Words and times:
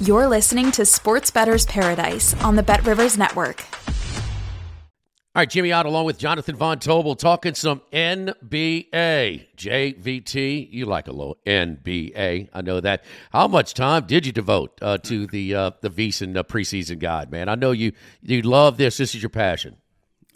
You're 0.00 0.28
listening 0.28 0.70
to 0.72 0.84
Sports 0.84 1.32
Bettor's 1.32 1.66
Paradise 1.66 2.32
on 2.44 2.54
the 2.54 2.62
Bet 2.62 2.86
Rivers 2.86 3.18
Network. 3.18 3.64
All 5.34 5.40
right, 5.42 5.50
Jimmy 5.50 5.72
Ott 5.72 5.86
along 5.86 6.06
with 6.06 6.18
Jonathan 6.18 6.54
Von 6.54 6.78
Tobel 6.78 7.16
talking 7.16 7.54
some 7.54 7.82
NBA. 7.92 9.46
JVT, 9.56 10.68
you 10.70 10.86
like 10.86 11.08
a 11.08 11.12
little 11.12 11.36
NBA. 11.44 12.48
I 12.52 12.60
know 12.62 12.78
that. 12.80 13.02
How 13.32 13.48
much 13.48 13.74
time 13.74 14.06
did 14.06 14.24
you 14.24 14.30
devote 14.30 14.78
uh, 14.80 14.98
to 14.98 15.26
the 15.26 15.54
uh, 15.54 15.70
the 15.80 15.90
VSiN 15.90 16.36
uh, 16.36 16.44
preseason 16.44 17.00
guide, 17.00 17.32
man? 17.32 17.48
I 17.48 17.56
know 17.56 17.72
you 17.72 17.90
you 18.22 18.42
love 18.42 18.76
this. 18.76 18.98
This 18.98 19.16
is 19.16 19.22
your 19.22 19.30
passion. 19.30 19.78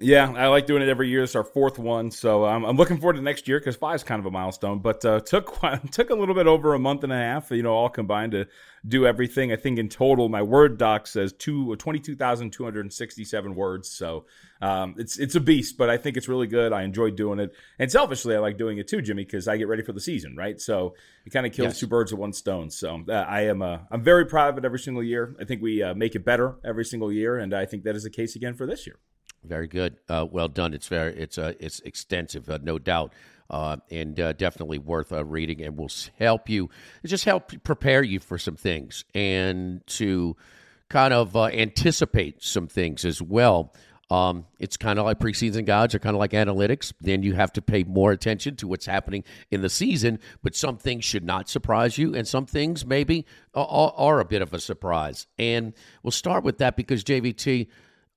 Yeah, 0.03 0.33
I 0.37 0.49
like 0.49 0.67
doing 0.67 0.83
it 0.83 0.89
every 0.89 1.09
year. 1.09 1.23
It's 1.23 1.37
our 1.37 1.45
fourth 1.45 1.79
one, 1.79 2.11
so 2.11 2.45
um, 2.45 2.65
I'm 2.65 2.77
looking 2.77 2.99
forward 2.99 3.15
to 3.15 3.23
next 3.23 3.47
year 3.47 3.61
because 3.61 3.77
five 3.77 3.95
is 3.95 4.03
kind 4.03 4.19
of 4.19 4.27
a 4.27 4.31
milestone. 4.31 4.81
But 4.81 5.05
uh, 5.05 5.21
took 5.21 5.61
took 5.93 6.11
a 6.11 6.15
little 6.15 6.35
bit 6.35 6.49
over 6.49 6.75
a 6.75 6.79
month 6.79 7.05
and 7.05 7.13
a 7.13 7.17
half, 7.17 7.51
you 7.53 7.63
know, 7.63 7.73
all 7.73 7.89
combined 7.89 8.33
to 8.33 8.49
do 8.87 9.07
everything. 9.07 9.53
I 9.53 9.57
think 9.57 9.79
in 9.79 9.89
total, 9.89 10.29
my 10.29 10.43
Word 10.43 10.77
doc 10.77 11.07
says 11.07 11.33
two 11.33 11.77
twenty 11.77 12.01
two 12.01 12.17
thousand 12.17 12.51
two 12.53 12.65
hundred 12.65 12.93
sixty 12.93 13.25
seven 13.25 13.55
words. 13.55 13.89
So 13.89 14.27
um, 14.61 14.97
it's 14.99 15.19
it's 15.19 15.37
a 15.37 15.41
beast, 15.41 15.79
but 15.79 15.89
I 15.89 15.97
think 15.97 16.17
it's 16.17 16.29
really 16.29 16.49
good. 16.49 16.73
I 16.73 16.83
enjoy 16.83 17.11
doing 17.11 17.39
it, 17.39 17.55
and 17.79 17.91
selfishly, 17.91 18.35
I 18.35 18.41
like 18.41 18.59
doing 18.59 18.79
it 18.79 18.89
too, 18.89 19.03
Jimmy, 19.03 19.25
because 19.25 19.47
I 19.47 19.57
get 19.57 19.69
ready 19.69 19.83
for 19.83 19.93
the 19.93 20.01
season, 20.01 20.35
right? 20.37 20.61
So 20.61 20.95
it 21.25 21.31
kind 21.31 21.47
of 21.47 21.53
kills 21.53 21.75
yes. 21.75 21.79
two 21.79 21.87
birds 21.87 22.11
with 22.11 22.21
one 22.21 22.33
stone. 22.33 22.71
So 22.71 23.05
uh, 23.09 23.13
I 23.13 23.43
am 23.43 23.63
uh, 23.63 23.79
I'm 23.91 24.03
very 24.03 24.27
proud 24.27 24.51
of 24.51 24.59
it 24.59 24.65
every 24.65 24.81
single 24.81 25.03
year. 25.03 25.37
I 25.41 25.45
think 25.45 25.63
we 25.63 25.81
uh, 25.81 25.95
make 25.95 26.17
it 26.17 26.25
better 26.25 26.57
every 26.65 26.85
single 26.85 27.13
year, 27.13 27.39
and 27.39 27.55
I 27.55 27.67
think 27.67 27.85
that 27.85 27.95
is 27.95 28.03
the 28.03 28.11
case 28.11 28.35
again 28.35 28.55
for 28.55 28.67
this 28.67 28.85
year. 28.87 28.99
Very 29.45 29.67
good. 29.67 29.97
Uh, 30.09 30.27
well 30.31 30.49
done. 30.49 30.73
It's 30.73 30.87
very 30.87 31.15
it's 31.17 31.37
uh, 31.37 31.55
it's 31.59 31.81
extensive, 31.81 32.49
uh, 32.49 32.59
no 32.63 32.79
doubt, 32.79 33.13
uh, 33.51 33.77
and 33.91 34.19
uh, 34.21 34.33
definitely 34.35 34.79
worth 34.79 35.13
uh, 35.13 35.25
reading, 35.25 35.63
and 35.63 35.77
will 35.77 35.91
help 36.19 36.49
you 36.49 36.71
just 37.05 37.25
help 37.25 37.53
prepare 37.65 38.03
you 38.03 38.21
for 38.21 38.39
some 38.39 38.57
things 38.57 39.05
and 39.15 39.85
to 39.89 40.37
kind 40.89 41.13
of 41.13 41.35
anticipate 41.35 42.43
some 42.43 42.69
things 42.69 43.05
as 43.05 43.21
well. 43.21 43.73
Um, 44.13 44.45
it's 44.59 44.77
kind 44.77 44.99
of 44.99 45.07
like 45.07 45.19
preseason 45.19 45.65
guides 45.65 45.95
are 45.95 45.99
kind 45.99 46.15
of 46.15 46.21
like 46.21 46.33
analytics. 46.33 46.93
Then 47.01 47.23
you 47.23 47.33
have 47.35 47.51
to 47.55 47.63
pay 47.63 47.83
more 47.83 48.13
attention 48.13 48.57
to 48.57 48.69
what's 48.69 48.85
happening 48.85 49.25
in 49.51 49.63
the 49.63 49.71
season. 49.71 50.19
But 50.43 50.55
some 50.55 50.77
things 50.77 51.03
should 51.05 51.25
not 51.25 51.49
surprise 51.49 51.97
you, 51.97 52.15
and 52.15 52.29
some 52.29 52.45
things 52.45 52.85
maybe 52.85 53.25
are, 53.55 53.93
are 53.97 54.21
a 54.21 54.27
bit 54.27 54.43
of 54.43 54.53
a 54.53 54.61
surprise. 54.61 55.27
And 55.39 55.73
we'll 56.03 56.11
start 56.11 56.45
with 56.45 56.59
that 56.59 56.77
because 56.77 57.03
JVT 57.03 57.69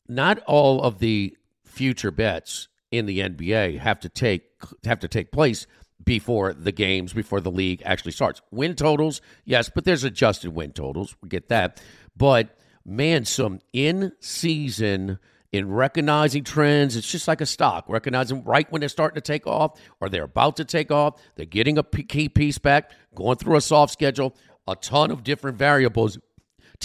not 0.07 0.39
all 0.45 0.81
of 0.81 0.99
the 0.99 1.35
future 1.63 2.11
bets 2.11 2.67
in 2.91 3.05
the 3.05 3.19
NBA 3.19 3.79
have 3.79 3.99
to 4.01 4.09
take 4.09 4.43
have 4.85 4.99
to 4.99 5.07
take 5.07 5.31
place 5.31 5.67
before 6.03 6.53
the 6.53 6.71
games, 6.71 7.13
before 7.13 7.41
the 7.41 7.51
league 7.51 7.81
actually 7.85 8.11
starts. 8.11 8.41
Win 8.51 8.75
totals, 8.75 9.21
yes, 9.43 9.69
but 9.73 9.85
there's 9.85 10.03
adjusted 10.03 10.53
win 10.53 10.71
totals. 10.71 11.15
We 11.21 11.29
get 11.29 11.49
that. 11.49 11.81
But 12.15 12.57
man, 12.85 13.25
some 13.25 13.59
in 13.73 14.11
season 14.19 15.19
in 15.51 15.71
recognizing 15.71 16.43
trends, 16.43 16.97
it's 16.97 17.09
just 17.09 17.27
like 17.27 17.39
a 17.39 17.45
stock, 17.45 17.85
recognizing 17.87 18.43
right 18.43 18.69
when 18.71 18.81
they're 18.81 18.89
starting 18.89 19.15
to 19.15 19.21
take 19.21 19.47
off 19.47 19.79
or 20.01 20.09
they're 20.09 20.23
about 20.23 20.57
to 20.57 20.65
take 20.65 20.91
off. 20.91 21.21
They're 21.35 21.45
getting 21.45 21.77
a 21.77 21.83
key 21.83 22.27
piece 22.27 22.57
back, 22.57 22.91
going 23.15 23.37
through 23.37 23.55
a 23.55 23.61
soft 23.61 23.93
schedule, 23.93 24.35
a 24.67 24.75
ton 24.75 25.11
of 25.11 25.23
different 25.23 25.57
variables 25.57 26.17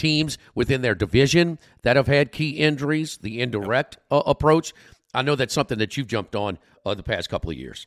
teams 0.01 0.39
within 0.55 0.81
their 0.81 0.95
division 0.95 1.59
that 1.83 1.97
have 1.97 2.07
had 2.07 2.33
key 2.33 2.51
injuries, 2.51 3.19
the 3.19 3.41
indirect 3.41 3.99
uh, 4.11 4.23
approach. 4.27 4.73
I 5.13 5.23
know 5.23 5.37
that's 5.37 5.55
something 5.55 5.79
that 5.79 5.97
you've 5.97 6.07
jumped 6.07 6.35
on 6.35 6.59
uh, 6.87 6.95
the 6.95 7.03
past 7.03 7.29
couple 7.29 7.51
of 7.51 7.57
years. 7.57 7.87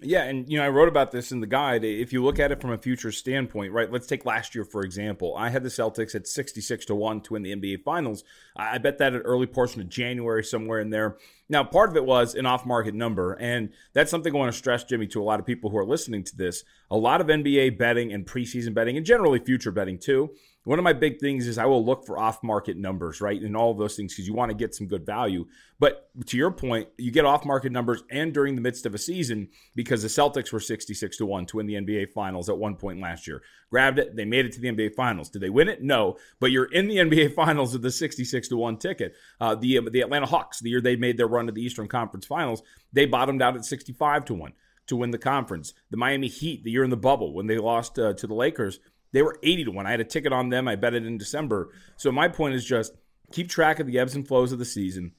Yeah, 0.00 0.24
and 0.24 0.50
you 0.50 0.58
know, 0.58 0.64
I 0.64 0.68
wrote 0.68 0.88
about 0.88 1.12
this 1.12 1.30
in 1.30 1.40
the 1.40 1.46
guide. 1.46 1.84
If 1.84 2.12
you 2.12 2.22
look 2.22 2.38
at 2.38 2.50
it 2.50 2.60
from 2.60 2.72
a 2.72 2.78
future 2.78 3.12
standpoint, 3.12 3.72
right? 3.72 3.90
Let's 3.90 4.08
take 4.08 4.26
last 4.26 4.54
year 4.54 4.64
for 4.64 4.82
example. 4.84 5.34
I 5.36 5.48
had 5.48 5.62
the 5.62 5.68
Celtics 5.68 6.14
at 6.14 6.26
sixty-six 6.26 6.84
to 6.86 6.94
one 6.94 7.20
to 7.22 7.34
win 7.34 7.42
the 7.42 7.54
NBA 7.54 7.84
Finals. 7.84 8.24
I 8.56 8.78
bet 8.78 8.98
that 8.98 9.14
at 9.14 9.22
early 9.24 9.46
portion 9.46 9.80
of 9.80 9.88
January, 9.88 10.42
somewhere 10.44 10.80
in 10.80 10.90
there. 10.90 11.16
Now, 11.48 11.62
part 11.62 11.90
of 11.90 11.96
it 11.96 12.04
was 12.04 12.34
an 12.34 12.44
off-market 12.44 12.94
number, 12.94 13.34
and 13.34 13.70
that's 13.92 14.10
something 14.10 14.34
I 14.34 14.38
want 14.38 14.52
to 14.52 14.58
stress, 14.58 14.82
Jimmy, 14.82 15.06
to 15.08 15.22
a 15.22 15.24
lot 15.24 15.40
of 15.40 15.46
people 15.46 15.70
who 15.70 15.76
are 15.76 15.86
listening 15.86 16.24
to 16.24 16.36
this. 16.36 16.64
A 16.90 16.96
lot 16.96 17.20
of 17.20 17.28
NBA 17.28 17.78
betting 17.78 18.12
and 18.12 18.26
preseason 18.26 18.74
betting, 18.74 18.96
and 18.96 19.06
generally 19.06 19.38
future 19.38 19.70
betting 19.70 19.98
too, 19.98 20.30
one 20.64 20.78
of 20.78 20.82
my 20.82 20.94
big 20.94 21.20
things 21.20 21.46
is 21.46 21.58
I 21.58 21.66
will 21.66 21.84
look 21.84 22.06
for 22.06 22.18
off 22.18 22.42
market 22.42 22.78
numbers, 22.78 23.20
right? 23.20 23.40
And 23.40 23.54
all 23.54 23.70
of 23.70 23.78
those 23.78 23.96
things 23.96 24.14
because 24.14 24.26
you 24.26 24.32
want 24.32 24.50
to 24.50 24.56
get 24.56 24.74
some 24.74 24.86
good 24.86 25.04
value. 25.04 25.44
But 25.78 26.08
to 26.26 26.38
your 26.38 26.50
point, 26.50 26.88
you 26.96 27.10
get 27.10 27.26
off 27.26 27.44
market 27.44 27.70
numbers 27.70 28.02
and 28.10 28.32
during 28.32 28.54
the 28.54 28.62
midst 28.62 28.86
of 28.86 28.94
a 28.94 28.98
season 28.98 29.48
because 29.74 30.00
the 30.00 30.08
Celtics 30.08 30.52
were 30.52 30.60
66 30.60 31.18
to 31.18 31.26
1 31.26 31.46
to 31.46 31.56
win 31.58 31.66
the 31.66 31.74
NBA 31.74 32.12
Finals 32.12 32.48
at 32.48 32.56
one 32.56 32.76
point 32.76 32.98
last 32.98 33.26
year. 33.26 33.42
Grabbed 33.70 33.98
it, 33.98 34.16
they 34.16 34.24
made 34.24 34.46
it 34.46 34.52
to 34.52 34.60
the 34.60 34.68
NBA 34.68 34.94
Finals. 34.94 35.28
Did 35.28 35.42
they 35.42 35.50
win 35.50 35.68
it? 35.68 35.82
No. 35.82 36.16
But 36.40 36.50
you're 36.50 36.72
in 36.72 36.88
the 36.88 36.96
NBA 36.96 37.34
Finals 37.36 37.74
with 37.74 37.82
the 37.82 37.90
66 37.90 38.48
to 38.48 38.56
1 38.56 38.78
ticket. 38.78 39.14
Uh, 39.38 39.54
the, 39.54 39.80
the 39.90 40.00
Atlanta 40.00 40.26
Hawks, 40.26 40.60
the 40.60 40.70
year 40.70 40.80
they 40.80 40.96
made 40.96 41.18
their 41.18 41.28
run 41.28 41.46
to 41.46 41.52
the 41.52 41.62
Eastern 41.62 41.88
Conference 41.88 42.24
Finals, 42.24 42.62
they 42.92 43.04
bottomed 43.04 43.42
out 43.42 43.56
at 43.56 43.66
65 43.66 44.24
to 44.26 44.34
1 44.34 44.52
to 44.86 44.96
win 44.96 45.10
the 45.10 45.18
conference. 45.18 45.74
The 45.90 45.96
Miami 45.96 46.28
Heat, 46.28 46.64
the 46.64 46.70
year 46.70 46.84
in 46.84 46.90
the 46.90 46.96
bubble 46.96 47.32
when 47.34 47.46
they 47.46 47.58
lost 47.58 47.98
uh, 47.98 48.12
to 48.14 48.26
the 48.26 48.34
Lakers, 48.34 48.80
they 49.14 49.22
were 49.22 49.38
80 49.44 49.66
to 49.66 49.70
1. 49.70 49.86
I 49.86 49.92
had 49.92 50.00
a 50.00 50.04
ticket 50.04 50.32
on 50.32 50.48
them. 50.48 50.66
I 50.66 50.74
bet 50.74 50.92
it 50.92 51.06
in 51.06 51.16
December. 51.16 51.70
So 51.96 52.10
my 52.10 52.26
point 52.26 52.56
is 52.56 52.64
just 52.64 52.94
keep 53.32 53.48
track 53.48 53.78
of 53.78 53.86
the 53.86 53.98
ebbs 53.98 54.16
and 54.16 54.26
flows 54.26 54.50
of 54.50 54.58
the 54.58 54.64
season. 54.64 55.12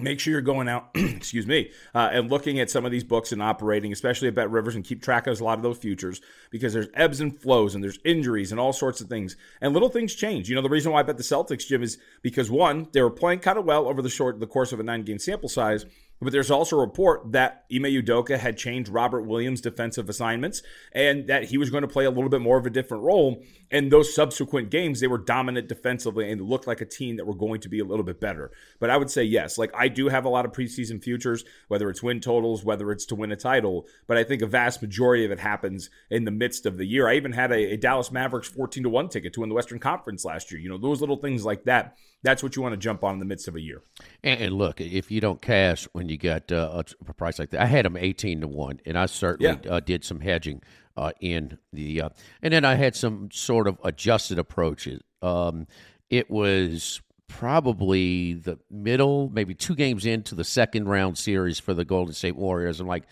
Make 0.00 0.20
sure 0.20 0.32
you're 0.32 0.42
going 0.42 0.68
out, 0.68 0.90
excuse 0.94 1.46
me, 1.46 1.70
uh, 1.94 2.10
and 2.12 2.30
looking 2.30 2.60
at 2.60 2.70
some 2.70 2.84
of 2.84 2.92
these 2.92 3.04
books 3.04 3.32
and 3.32 3.42
operating, 3.42 3.90
especially 3.90 4.28
at 4.28 4.34
Bet 4.34 4.50
Rivers, 4.50 4.74
and 4.74 4.84
keep 4.84 5.02
track 5.02 5.26
of 5.26 5.40
a 5.40 5.44
lot 5.44 5.58
of 5.58 5.62
those 5.62 5.78
futures 5.78 6.20
because 6.50 6.74
there's 6.74 6.88
ebbs 6.92 7.20
and 7.20 7.38
flows 7.38 7.74
and 7.74 7.82
there's 7.82 7.98
injuries 8.04 8.52
and 8.52 8.60
all 8.60 8.72
sorts 8.74 9.00
of 9.00 9.08
things. 9.08 9.36
And 9.62 9.72
little 9.72 9.88
things 9.88 10.14
change. 10.14 10.50
You 10.50 10.54
know, 10.54 10.62
the 10.62 10.68
reason 10.68 10.92
why 10.92 11.00
I 11.00 11.02
bet 11.02 11.16
the 11.16 11.22
Celtics, 11.22 11.66
Jim, 11.66 11.82
is 11.82 11.98
because 12.20 12.50
one, 12.50 12.88
they 12.92 13.00
were 13.00 13.10
playing 13.10 13.40
kind 13.40 13.58
of 13.58 13.64
well 13.64 13.88
over 13.88 14.02
the 14.02 14.10
short 14.10 14.40
the 14.40 14.46
course 14.46 14.72
of 14.72 14.80
a 14.80 14.82
nine 14.82 15.04
game 15.04 15.18
sample 15.18 15.48
size. 15.48 15.86
But 16.22 16.32
there's 16.32 16.50
also 16.50 16.76
a 16.76 16.80
report 16.80 17.32
that 17.32 17.64
Ime 17.72 17.82
Udoka 17.82 18.38
had 18.38 18.56
changed 18.56 18.88
Robert 18.88 19.22
Williams' 19.22 19.60
defensive 19.60 20.08
assignments 20.08 20.62
and 20.92 21.26
that 21.26 21.44
he 21.44 21.58
was 21.58 21.68
going 21.68 21.82
to 21.82 21.88
play 21.88 22.04
a 22.04 22.10
little 22.10 22.30
bit 22.30 22.40
more 22.40 22.58
of 22.58 22.64
a 22.64 22.70
different 22.70 23.02
role. 23.02 23.42
And 23.72 23.90
those 23.90 24.14
subsequent 24.14 24.70
games, 24.70 25.00
they 25.00 25.08
were 25.08 25.18
dominant 25.18 25.68
defensively 25.68 26.30
and 26.30 26.40
looked 26.40 26.68
like 26.68 26.80
a 26.80 26.86
team 26.86 27.16
that 27.16 27.26
were 27.26 27.34
going 27.34 27.60
to 27.62 27.68
be 27.68 27.80
a 27.80 27.84
little 27.84 28.04
bit 28.04 28.20
better. 28.20 28.52
But 28.78 28.90
I 28.90 28.96
would 28.96 29.10
say 29.10 29.24
yes, 29.24 29.58
like 29.58 29.72
I 29.74 29.88
do 29.88 30.08
have 30.08 30.24
a 30.24 30.28
lot 30.28 30.44
of 30.44 30.52
preseason 30.52 31.02
futures, 31.02 31.44
whether 31.66 31.90
it's 31.90 32.02
win 32.02 32.20
totals, 32.20 32.64
whether 32.64 32.92
it's 32.92 33.06
to 33.06 33.16
win 33.16 33.32
a 33.32 33.36
title. 33.36 33.86
But 34.06 34.16
I 34.16 34.24
think 34.24 34.42
a 34.42 34.46
vast 34.46 34.80
majority 34.80 35.24
of 35.24 35.32
it 35.32 35.40
happens 35.40 35.90
in 36.08 36.24
the 36.24 36.30
midst 36.30 36.66
of 36.66 36.76
the 36.76 36.86
year. 36.86 37.08
I 37.08 37.16
even 37.16 37.32
had 37.32 37.50
a, 37.50 37.72
a 37.72 37.76
Dallas 37.76 38.12
Mavericks 38.12 38.48
14 38.48 38.84
to 38.84 38.88
1 38.88 39.08
ticket 39.08 39.32
to 39.32 39.40
win 39.40 39.48
the 39.48 39.56
Western 39.56 39.80
Conference 39.80 40.24
last 40.24 40.52
year. 40.52 40.60
You 40.60 40.68
know, 40.68 40.78
those 40.78 41.00
little 41.00 41.16
things 41.16 41.44
like 41.44 41.64
that 41.64 41.96
that's 42.22 42.42
what 42.42 42.54
you 42.56 42.62
want 42.62 42.72
to 42.72 42.76
jump 42.76 43.02
on 43.04 43.14
in 43.14 43.18
the 43.18 43.24
midst 43.24 43.48
of 43.48 43.56
a 43.56 43.60
year. 43.60 43.82
And, 44.22 44.40
and 44.40 44.54
look, 44.54 44.80
if 44.80 45.10
you 45.10 45.20
don't 45.20 45.42
cash 45.42 45.88
when 45.92 46.08
you 46.08 46.16
got 46.16 46.50
uh, 46.52 46.82
a 47.08 47.14
price 47.14 47.38
like 47.38 47.50
that, 47.50 47.60
I 47.60 47.66
had 47.66 47.84
them 47.84 47.96
eighteen 47.96 48.40
to 48.40 48.48
one, 48.48 48.80
and 48.86 48.96
I 48.96 49.06
certainly 49.06 49.58
yeah. 49.64 49.70
uh, 49.70 49.80
did 49.80 50.04
some 50.04 50.20
hedging 50.20 50.62
uh, 50.96 51.12
in 51.20 51.58
the, 51.72 52.02
uh, 52.02 52.08
and 52.42 52.52
then 52.52 52.64
I 52.64 52.74
had 52.74 52.94
some 52.94 53.30
sort 53.32 53.66
of 53.66 53.78
adjusted 53.82 54.38
approaches. 54.38 55.00
Um, 55.22 55.66
it 56.10 56.30
was 56.30 57.00
probably 57.28 58.34
the 58.34 58.58
middle, 58.70 59.30
maybe 59.32 59.54
two 59.54 59.74
games 59.74 60.04
into 60.04 60.34
the 60.34 60.44
second 60.44 60.86
round 60.86 61.16
series 61.16 61.58
for 61.58 61.72
the 61.72 61.84
Golden 61.84 62.12
State 62.12 62.36
Warriors. 62.36 62.78
I'm 62.78 62.86
like, 62.86 63.04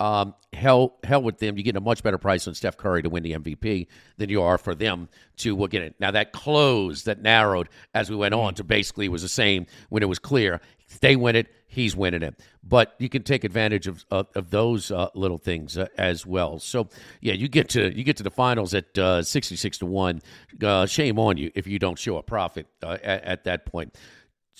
um, 0.00 0.34
hell, 0.52 0.96
hell 1.02 1.22
with 1.22 1.38
them. 1.38 1.56
You 1.56 1.62
get 1.62 1.76
a 1.76 1.80
much 1.80 2.02
better 2.02 2.18
price 2.18 2.46
on 2.46 2.54
Steph 2.54 2.76
Curry 2.76 3.02
to 3.02 3.10
win 3.10 3.22
the 3.22 3.32
MVP 3.32 3.86
than 4.16 4.28
you 4.28 4.42
are 4.42 4.58
for 4.58 4.74
them 4.74 5.08
to 5.38 5.68
get 5.68 5.82
it. 5.82 5.94
Now 5.98 6.10
that 6.12 6.32
closed, 6.32 7.06
that 7.06 7.20
narrowed 7.20 7.68
as 7.94 8.10
we 8.10 8.16
went 8.16 8.34
on 8.34 8.54
to 8.54 8.64
basically 8.64 9.08
was 9.08 9.22
the 9.22 9.28
same 9.28 9.66
when 9.88 10.02
it 10.02 10.06
was 10.06 10.18
clear. 10.18 10.60
They 11.00 11.16
win 11.16 11.36
it, 11.36 11.48
he's 11.66 11.94
winning 11.94 12.22
it. 12.22 12.40
But 12.64 12.94
you 12.98 13.08
can 13.08 13.22
take 13.22 13.44
advantage 13.44 13.86
of 13.86 14.04
of, 14.10 14.28
of 14.34 14.50
those 14.50 14.90
uh, 14.90 15.08
little 15.14 15.38
things 15.38 15.78
uh, 15.78 15.88
as 15.96 16.26
well. 16.26 16.58
So 16.58 16.88
yeah, 17.20 17.34
you 17.34 17.48
get 17.48 17.70
to 17.70 17.96
you 17.96 18.04
get 18.04 18.16
to 18.18 18.22
the 18.22 18.30
finals 18.30 18.74
at 18.74 18.96
uh, 18.98 19.22
sixty 19.22 19.56
six 19.56 19.78
to 19.78 19.86
one. 19.86 20.20
Uh, 20.62 20.86
shame 20.86 21.18
on 21.18 21.36
you 21.36 21.50
if 21.54 21.66
you 21.66 21.78
don't 21.78 21.98
show 21.98 22.18
a 22.18 22.22
profit 22.22 22.66
uh, 22.82 22.98
at, 23.02 23.24
at, 23.24 23.44
that 23.44 23.66
point. 23.66 23.96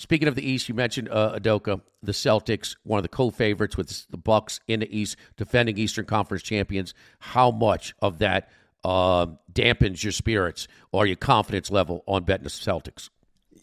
Speaking 0.01 0.29
of 0.29 0.37
the 0.37 0.49
East, 0.49 0.69
you 0.69 0.77
mentioned 0.77 1.09
uh, 1.09 1.37
Udoka, 1.41 1.81
the 2.05 2.13
Celtics, 2.13 2.77
one 2.85 2.99
of 2.99 3.03
the 3.03 3.09
co-favorites 3.09 3.77
with 3.77 4.09
the 4.11 4.17
Bucks 4.17 4.61
in 4.69 4.79
the 4.79 4.97
East, 4.97 5.17
defending 5.37 5.77
Eastern 5.77 6.05
Conference 6.05 6.45
champions. 6.45 6.95
How 7.19 7.51
much 7.51 7.97
of 8.01 8.19
that 8.19 8.49
dampens 8.85 10.05
your 10.05 10.13
spirits 10.13 10.69
or 10.93 11.05
your 11.05 11.17
confidence 11.17 11.73
level 11.73 12.05
on 12.07 12.23
betting 12.23 12.45
the 12.45 12.49
Celtics? 12.49 13.11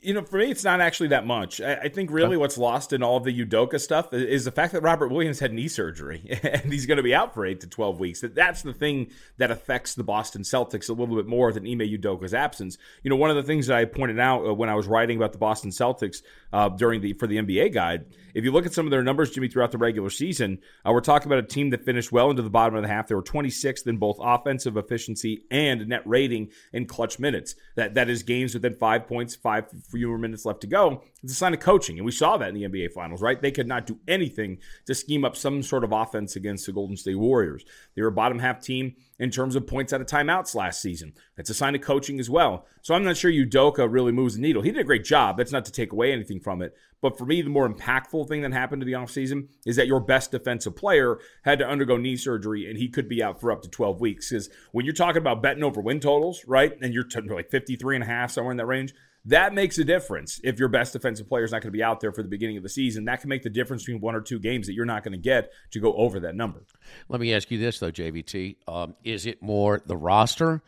You 0.06 0.14
know, 0.14 0.22
for 0.22 0.38
me, 0.38 0.52
it's 0.52 0.64
not 0.64 0.82
actually 0.82 1.10
that 1.10 1.26
much. 1.26 1.60
I, 1.60 1.76
I 1.76 1.90
think 1.90 2.12
really 2.12 2.38
what's 2.38 2.58
lost 2.58 2.94
in 2.94 3.02
all 3.02 3.18
of 3.18 3.24
the 3.24 3.46
Udoka 3.46 3.80
stuff 3.80 4.14
is 4.14 4.46
the 4.46 4.52
fact 4.52 4.74
that 4.74 4.82
Robert 4.82 5.10
Williams 5.10 5.40
had 5.40 5.52
knee 5.52 5.68
surgery 5.68 6.40
and 6.44 6.72
he's 6.72 6.86
going 6.86 6.98
to 6.98 7.04
be 7.04 7.16
out 7.16 7.34
for 7.34 7.46
eight 7.46 7.62
to 7.62 7.68
12 7.68 8.00
weeks. 8.00 8.22
That 8.22 8.36
That's 8.36 8.62
the 8.62 8.74
thing 8.74 9.08
that 9.38 9.50
affects 9.50 9.96
the 9.96 10.04
Boston 10.04 10.44
Celtics 10.44 10.90
a 10.90 10.94
little 10.94 11.16
bit 11.16 11.26
more 11.26 11.52
than 11.52 11.66
Ime 11.66 11.80
Udoka's 11.80 12.34
absence. 12.34 12.78
You 13.02 13.10
know, 13.10 13.16
one 13.16 13.32
of 13.32 13.36
the 13.36 13.44
things 13.44 13.68
that 13.68 13.78
I 13.78 13.86
pointed 13.86 14.20
out 14.20 14.48
uh, 14.48 14.54
when 14.54 14.70
I 14.70 14.76
was 14.76 14.88
writing 14.88 15.18
about 15.18 15.32
the 15.32 15.40
Boston 15.40 15.72
Celtics 15.72 16.22
uh, 16.54 16.70
during 16.70 17.02
the 17.02 17.14
for 17.14 17.26
the 17.26 17.38
NBA 17.38 17.74
guide, 17.74 18.06
if 18.36 18.44
you 18.44 18.52
look 18.52 18.66
at 18.66 18.74
some 18.74 18.86
of 18.86 18.92
their 18.92 19.04
numbers, 19.04 19.32
Jimmy, 19.32 19.48
throughout 19.48 19.72
the 19.72 19.78
regular 19.78 20.10
season, 20.10 20.60
uh, 20.86 20.92
we're 20.92 21.02
talking 21.02 21.28
about 21.28 21.40
a 21.40 21.48
team 21.48 21.72
that 21.72 21.84
finished 21.84 22.12
well 22.12 22.30
into 22.30 22.42
the 22.44 22.50
bottom 22.50 22.76
of 22.76 22.84
the 22.84 22.88
half. 22.90 23.08
They 23.08 23.16
were 23.16 23.24
26th 23.24 23.88
in 23.88 23.98
both 23.98 24.18
offensive 24.22 24.78
efficiency 24.78 25.46
and 25.50 25.88
net 25.88 26.04
rating 26.06 26.52
in 26.74 26.86
clutch 26.86 27.18
minutes. 27.18 27.56
That 27.76 27.96
that 27.96 28.10
is 28.10 28.24
games 28.24 28.54
within 28.54 28.76
five 28.76 29.08
points, 29.08 29.36
five 29.36 29.66
fewer 29.96 30.18
minutes 30.18 30.46
left 30.46 30.62
to 30.62 30.68
go. 30.68 31.04
It's 31.24 31.34
a 31.34 31.36
sign 31.36 31.54
of 31.54 31.60
coaching, 31.60 31.98
and 31.98 32.06
we 32.06 32.12
saw 32.12 32.38
that 32.38 32.50
in 32.50 32.56
the 32.56 32.64
NBA 32.64 32.92
Finals. 32.92 33.22
Right? 33.22 33.42
They 33.42 33.52
could 33.52 33.68
not 33.68 33.86
do 33.86 34.00
anything 34.08 34.60
to 34.86 34.96
scheme 34.96 35.26
up 35.26 35.36
some 35.36 35.64
sort 35.64 35.84
of 35.84 35.92
offense 35.92 36.36
against 36.36 36.66
the 36.66 36.74
Golden 36.74 36.98
State 36.98 37.16
Warriors. 37.16 37.66
They 37.96 38.02
were 38.02 38.10
a 38.10 38.12
bottom 38.12 38.40
half 38.40 38.62
team 38.62 38.96
in 39.18 39.32
terms 39.32 39.56
of 39.56 39.66
points 39.66 39.94
out 39.94 40.02
of 40.02 40.08
timeouts 40.08 40.56
last 40.56 40.82
season. 40.82 41.14
That's 41.36 41.50
a 41.50 41.54
sign 41.54 41.76
of 41.76 41.82
coaching 41.82 42.20
as 42.20 42.30
well. 42.30 42.66
So 42.82 42.94
I'm 42.94 43.04
not 43.04 43.18
sure 43.18 43.32
Udoka 43.32 43.92
really 43.92 44.12
moves 44.12 44.36
the 44.36 44.42
needle. 44.42 44.62
He 44.62 44.72
did 44.72 44.82
a 44.82 44.86
great 44.86 45.06
job. 45.06 45.38
That's 45.38 45.52
not 45.52 45.66
to 45.66 45.72
take 45.72 45.92
away 45.92 46.12
anything 46.12 46.40
from 46.40 46.62
it. 46.62 46.76
But 47.02 47.18
for 47.18 47.26
me, 47.26 47.42
the 47.42 47.50
more 47.50 47.70
impactful 47.70 48.28
thing 48.28 48.42
that 48.42 48.52
happened 48.52 48.82
to 48.82 48.86
the 48.86 48.94
offseason 48.94 49.48
is 49.66 49.76
that 49.76 49.88
your 49.88 50.00
best 50.00 50.32
defensive 50.32 50.76
player 50.76 51.20
had 51.44 51.60
to 51.60 51.68
undergo 51.68 51.98
knee 51.98 52.18
surgery 52.18 52.70
and 52.70 52.78
he 52.78 52.90
could 52.90 53.08
be 53.08 53.22
out 53.22 53.40
for 53.40 53.52
up 53.52 53.62
to 53.62 53.70
12 53.70 54.02
weeks. 54.02 54.30
Because 54.30 54.50
when 54.72 54.86
you're 54.86 54.94
talking 54.94 55.22
about 55.22 55.42
betting 55.42 55.64
over 55.64 55.82
win 55.82 56.00
totals, 56.00 56.44
right, 56.48 56.74
and 56.82 56.94
you're 56.94 57.04
t- 57.04 57.22
like 57.22 57.52
53 57.52 57.98
and 57.98 58.04
a 58.04 58.08
half, 58.08 58.32
somewhere 58.32 58.52
in 58.52 58.58
that 58.58 58.66
range, 58.66 58.94
that 59.26 59.54
makes 59.54 59.78
a 59.78 59.84
difference 59.84 60.40
if 60.44 60.60
your 60.60 60.70
best 60.70 60.94
defensive 60.94 61.28
player 61.28 61.44
is 61.44 61.52
not 61.52 61.62
going 61.62 61.72
to 61.72 61.78
be 61.78 61.84
out 61.84 62.00
there 62.00 62.12
for 62.12 62.24
the 62.24 62.30
beginning 62.30 62.58
of 62.58 62.64
the 62.64 62.70
season. 62.70 63.06
That 63.06 63.22
can 63.22 63.30
make 63.30 63.44
the 63.44 63.50
difference 63.50 63.84
between 63.84 64.02
one 64.02 64.16
or 64.16 64.22
two 64.22 64.40
games 64.40 64.68
that 64.68 64.74
you're 64.74 64.86
not 64.86 65.04
going 65.04 65.14
to 65.14 65.18
get 65.18 65.52
to 65.72 65.80
go 65.80 65.94
over 65.94 66.20
that 66.22 66.36
number. 66.36 66.64
Let 67.10 67.20
me 67.22 67.34
ask 67.34 67.50
you 67.52 67.58
this, 67.58 67.80
though, 67.80 67.92
JVT. 67.92 68.58
Um, 68.68 68.96
is 69.04 69.26
it 69.26 69.42
more 69.42 69.82
the 69.86 69.98
roster 69.98 70.62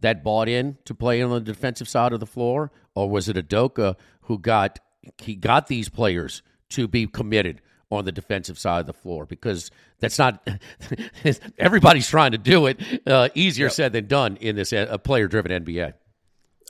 that 0.00 0.22
bought 0.22 0.48
in 0.48 0.78
to 0.84 0.94
play 0.94 1.22
on 1.22 1.30
the 1.30 1.40
defensive 1.40 1.88
side 1.88 2.12
of 2.12 2.20
the 2.20 2.26
floor, 2.26 2.70
or 2.94 3.08
was 3.08 3.28
it 3.28 3.36
Udoka 3.36 3.96
who 4.22 4.38
got– 4.38 4.78
he 5.18 5.34
got 5.34 5.66
these 5.66 5.88
players 5.88 6.42
to 6.70 6.88
be 6.88 7.06
committed 7.06 7.60
on 7.90 8.04
the 8.04 8.12
defensive 8.12 8.58
side 8.58 8.80
of 8.80 8.86
the 8.86 8.92
floor 8.92 9.26
because 9.26 9.70
that's 10.00 10.18
not 10.18 10.46
everybody's 11.58 12.08
trying 12.08 12.32
to 12.32 12.38
do 12.38 12.66
it. 12.66 12.80
Uh, 13.06 13.28
easier 13.34 13.66
yep. 13.66 13.72
said 13.72 13.92
than 13.92 14.06
done 14.06 14.36
in 14.36 14.56
this 14.56 14.72
uh, 14.72 14.96
player-driven 14.98 15.64
NBA. 15.64 15.94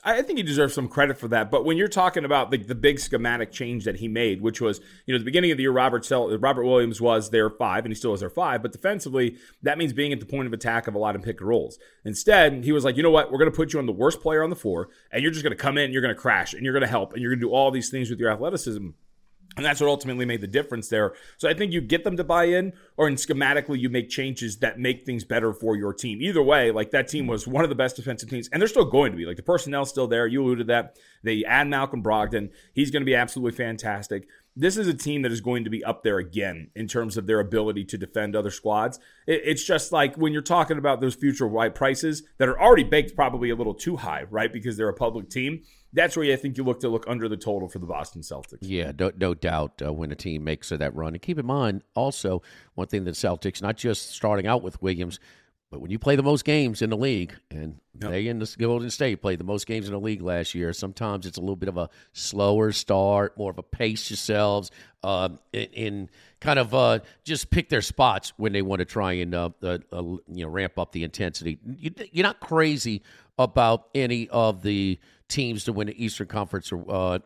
I 0.05 0.21
think 0.21 0.37
he 0.37 0.43
deserves 0.43 0.73
some 0.73 0.89
credit 0.89 1.17
for 1.17 1.29
that. 1.29 1.49
But 1.49 1.63
when 1.63 1.77
you're 1.77 1.87
talking 1.87 2.25
about 2.25 2.51
the, 2.51 2.57
the 2.57 2.75
big 2.75 2.99
schematic 2.99 3.51
change 3.51 3.85
that 3.85 3.97
he 3.97 4.09
made, 4.09 4.41
which 4.41 4.59
was, 4.59 4.81
you 5.05 5.13
know, 5.13 5.17
the 5.17 5.23
beginning 5.23 5.51
of 5.51 5.57
the 5.57 5.63
year, 5.63 5.71
Robert 5.71 6.03
Sel- 6.03 6.37
Robert 6.37 6.65
Williams 6.65 6.99
was 6.99 7.29
their 7.29 7.49
five, 7.49 7.85
and 7.85 7.91
he 7.91 7.95
still 7.95 8.13
is 8.13 8.19
their 8.19 8.29
five. 8.29 8.61
But 8.61 8.73
defensively, 8.73 9.37
that 9.61 9.77
means 9.77 9.93
being 9.93 10.11
at 10.11 10.19
the 10.19 10.25
point 10.25 10.45
of 10.45 10.53
attack 10.53 10.87
of 10.87 10.95
a 10.95 10.99
lot 10.99 11.15
of 11.15 11.21
pick 11.21 11.39
and 11.39 11.47
rolls. 11.47 11.79
Instead, 12.03 12.65
he 12.65 12.73
was 12.73 12.83
like, 12.83 12.97
you 12.97 13.03
know 13.03 13.11
what? 13.11 13.31
We're 13.31 13.39
going 13.39 13.51
to 13.51 13.55
put 13.55 13.71
you 13.71 13.79
on 13.79 13.85
the 13.85 13.93
worst 13.93 14.19
player 14.19 14.43
on 14.43 14.49
the 14.49 14.55
floor, 14.57 14.89
and 15.11 15.23
you're 15.23 15.31
just 15.31 15.43
going 15.43 15.55
to 15.55 15.61
come 15.61 15.77
in, 15.77 15.93
you're 15.93 16.01
going 16.01 16.13
to 16.13 16.19
crash, 16.19 16.53
and 16.53 16.63
you're 16.63 16.73
going 16.73 16.81
to 16.81 16.87
help, 16.87 17.13
and 17.13 17.21
you're 17.21 17.31
going 17.31 17.39
to 17.39 17.45
do 17.45 17.53
all 17.53 17.71
these 17.71 17.89
things 17.89 18.09
with 18.09 18.19
your 18.19 18.29
athleticism. 18.29 18.89
And 19.55 19.65
that's 19.65 19.79
what 19.79 19.87
ultimately 19.87 20.25
made 20.25 20.41
the 20.41 20.47
difference 20.47 20.89
there. 20.89 21.13
So 21.37 21.47
I 21.47 21.53
think 21.53 21.71
you 21.71 21.81
get 21.81 22.03
them 22.03 22.17
to 22.17 22.23
buy 22.23 22.45
in, 22.45 22.73
or 22.97 23.07
in 23.07 23.15
schematically, 23.15 23.79
you 23.79 23.89
make 23.89 24.09
changes 24.09 24.57
that 24.57 24.79
make 24.79 25.05
things 25.05 25.23
better 25.23 25.53
for 25.53 25.75
your 25.75 25.93
team. 25.93 26.21
Either 26.21 26.41
way, 26.41 26.71
like 26.71 26.91
that 26.91 27.07
team 27.07 27.27
was 27.27 27.47
one 27.47 27.63
of 27.63 27.69
the 27.69 27.75
best 27.75 27.95
defensive 27.95 28.29
teams, 28.29 28.49
and 28.49 28.61
they're 28.61 28.67
still 28.67 28.85
going 28.85 29.11
to 29.11 29.17
be. 29.17 29.25
Like 29.25 29.37
the 29.37 29.43
personnel's 29.43 29.89
still 29.89 30.07
there. 30.07 30.25
You 30.25 30.43
alluded 30.43 30.67
that. 30.67 30.97
They 31.23 31.43
add 31.45 31.67
Malcolm 31.67 32.03
Brogdon. 32.03 32.49
He's 32.73 32.91
going 32.91 33.01
to 33.01 33.05
be 33.05 33.15
absolutely 33.15 33.55
fantastic. 33.55 34.27
This 34.55 34.77
is 34.77 34.87
a 34.87 34.93
team 34.93 35.23
that 35.23 35.31
is 35.31 35.41
going 35.41 35.63
to 35.63 35.69
be 35.69 35.83
up 35.83 36.03
there 36.03 36.19
again 36.19 36.69
in 36.75 36.87
terms 36.87 37.17
of 37.17 37.25
their 37.25 37.39
ability 37.39 37.85
to 37.85 37.97
defend 37.97 38.35
other 38.35 38.51
squads. 38.51 38.99
It's 39.25 39.63
just 39.63 39.91
like 39.91 40.15
when 40.15 40.31
you're 40.31 40.43
talking 40.43 40.77
about 40.77 41.01
those 41.01 41.15
future 41.15 41.47
white 41.47 41.73
prices 41.73 42.23
that 42.37 42.47
are 42.47 42.59
already 42.59 42.83
baked 42.83 43.15
probably 43.15 43.49
a 43.49 43.55
little 43.55 43.73
too 43.73 43.97
high, 43.97 44.25
right? 44.29 44.53
Because 44.53 44.77
they're 44.77 44.89
a 44.89 44.93
public 44.93 45.29
team 45.29 45.63
that's 45.93 46.17
where 46.17 46.31
I 46.31 46.35
think 46.35 46.57
you 46.57 46.63
look 46.63 46.79
to 46.81 46.89
look 46.89 47.05
under 47.07 47.29
the 47.29 47.37
total 47.37 47.69
for 47.69 47.79
the 47.79 47.85
Boston 47.85 48.21
Celtics. 48.21 48.59
Yeah, 48.61 48.91
no, 48.97 49.11
no 49.15 49.33
doubt 49.33 49.81
uh, 49.85 49.93
when 49.93 50.11
a 50.11 50.15
team 50.15 50.43
makes 50.43 50.71
uh, 50.71 50.77
that 50.77 50.95
run. 50.95 51.13
And 51.13 51.21
keep 51.21 51.37
in 51.37 51.45
mind 51.45 51.83
also 51.95 52.41
one 52.73 52.87
thing 52.87 53.03
that 53.05 53.15
Celtics, 53.15 53.61
not 53.61 53.77
just 53.77 54.11
starting 54.11 54.47
out 54.47 54.63
with 54.63 54.81
Williams, 54.81 55.19
but 55.73 55.81
when 55.81 55.89
you 55.89 55.97
play 55.97 56.15
the 56.15 56.21
most 56.21 56.45
games 56.45 56.83
in 56.83 56.91
the 56.91 56.97
league, 56.97 57.35
and 57.49 57.79
yep. 57.99 58.11
they 58.11 58.27
in 58.27 58.37
the 58.37 58.55
Golden 58.59 58.91
State 58.91 59.23
played 59.23 59.39
the 59.39 59.43
most 59.43 59.65
games 59.65 59.87
in 59.87 59.93
the 59.93 59.99
league 59.99 60.21
last 60.21 60.53
year, 60.53 60.71
sometimes 60.71 61.25
it's 61.25 61.39
a 61.39 61.41
little 61.41 61.55
bit 61.55 61.67
of 61.67 61.77
a 61.77 61.89
slower 62.11 62.71
start, 62.71 63.35
more 63.39 63.49
of 63.49 63.57
a 63.57 63.63
pace 63.63 64.11
yourselves, 64.11 64.69
uh, 65.01 65.29
in, 65.51 65.67
in, 65.73 66.09
kind 66.39 66.59
of 66.59 66.75
uh, 66.75 66.99
just 67.23 67.49
pick 67.49 67.69
their 67.69 67.81
spots 67.81 68.33
when 68.37 68.53
they 68.53 68.61
want 68.61 68.81
to 68.81 68.85
try 68.85 69.13
and 69.13 69.33
uh, 69.33 69.49
uh, 69.63 69.79
uh 69.91 70.03
you 70.03 70.45
know 70.45 70.47
ramp 70.47 70.77
up 70.77 70.91
the 70.91 71.03
intensity. 71.03 71.57
You, 71.65 71.89
you're 72.11 72.23
not 72.23 72.39
crazy 72.39 73.01
about 73.37 73.89
any 73.95 74.29
of 74.29 74.61
the 74.61 74.99
teams 75.27 75.63
to 75.65 75.73
win 75.73 75.87
the 75.87 76.03
Eastern 76.03 76.27
Conference 76.27 76.71
or, 76.71 76.83
uh, 76.87 77.19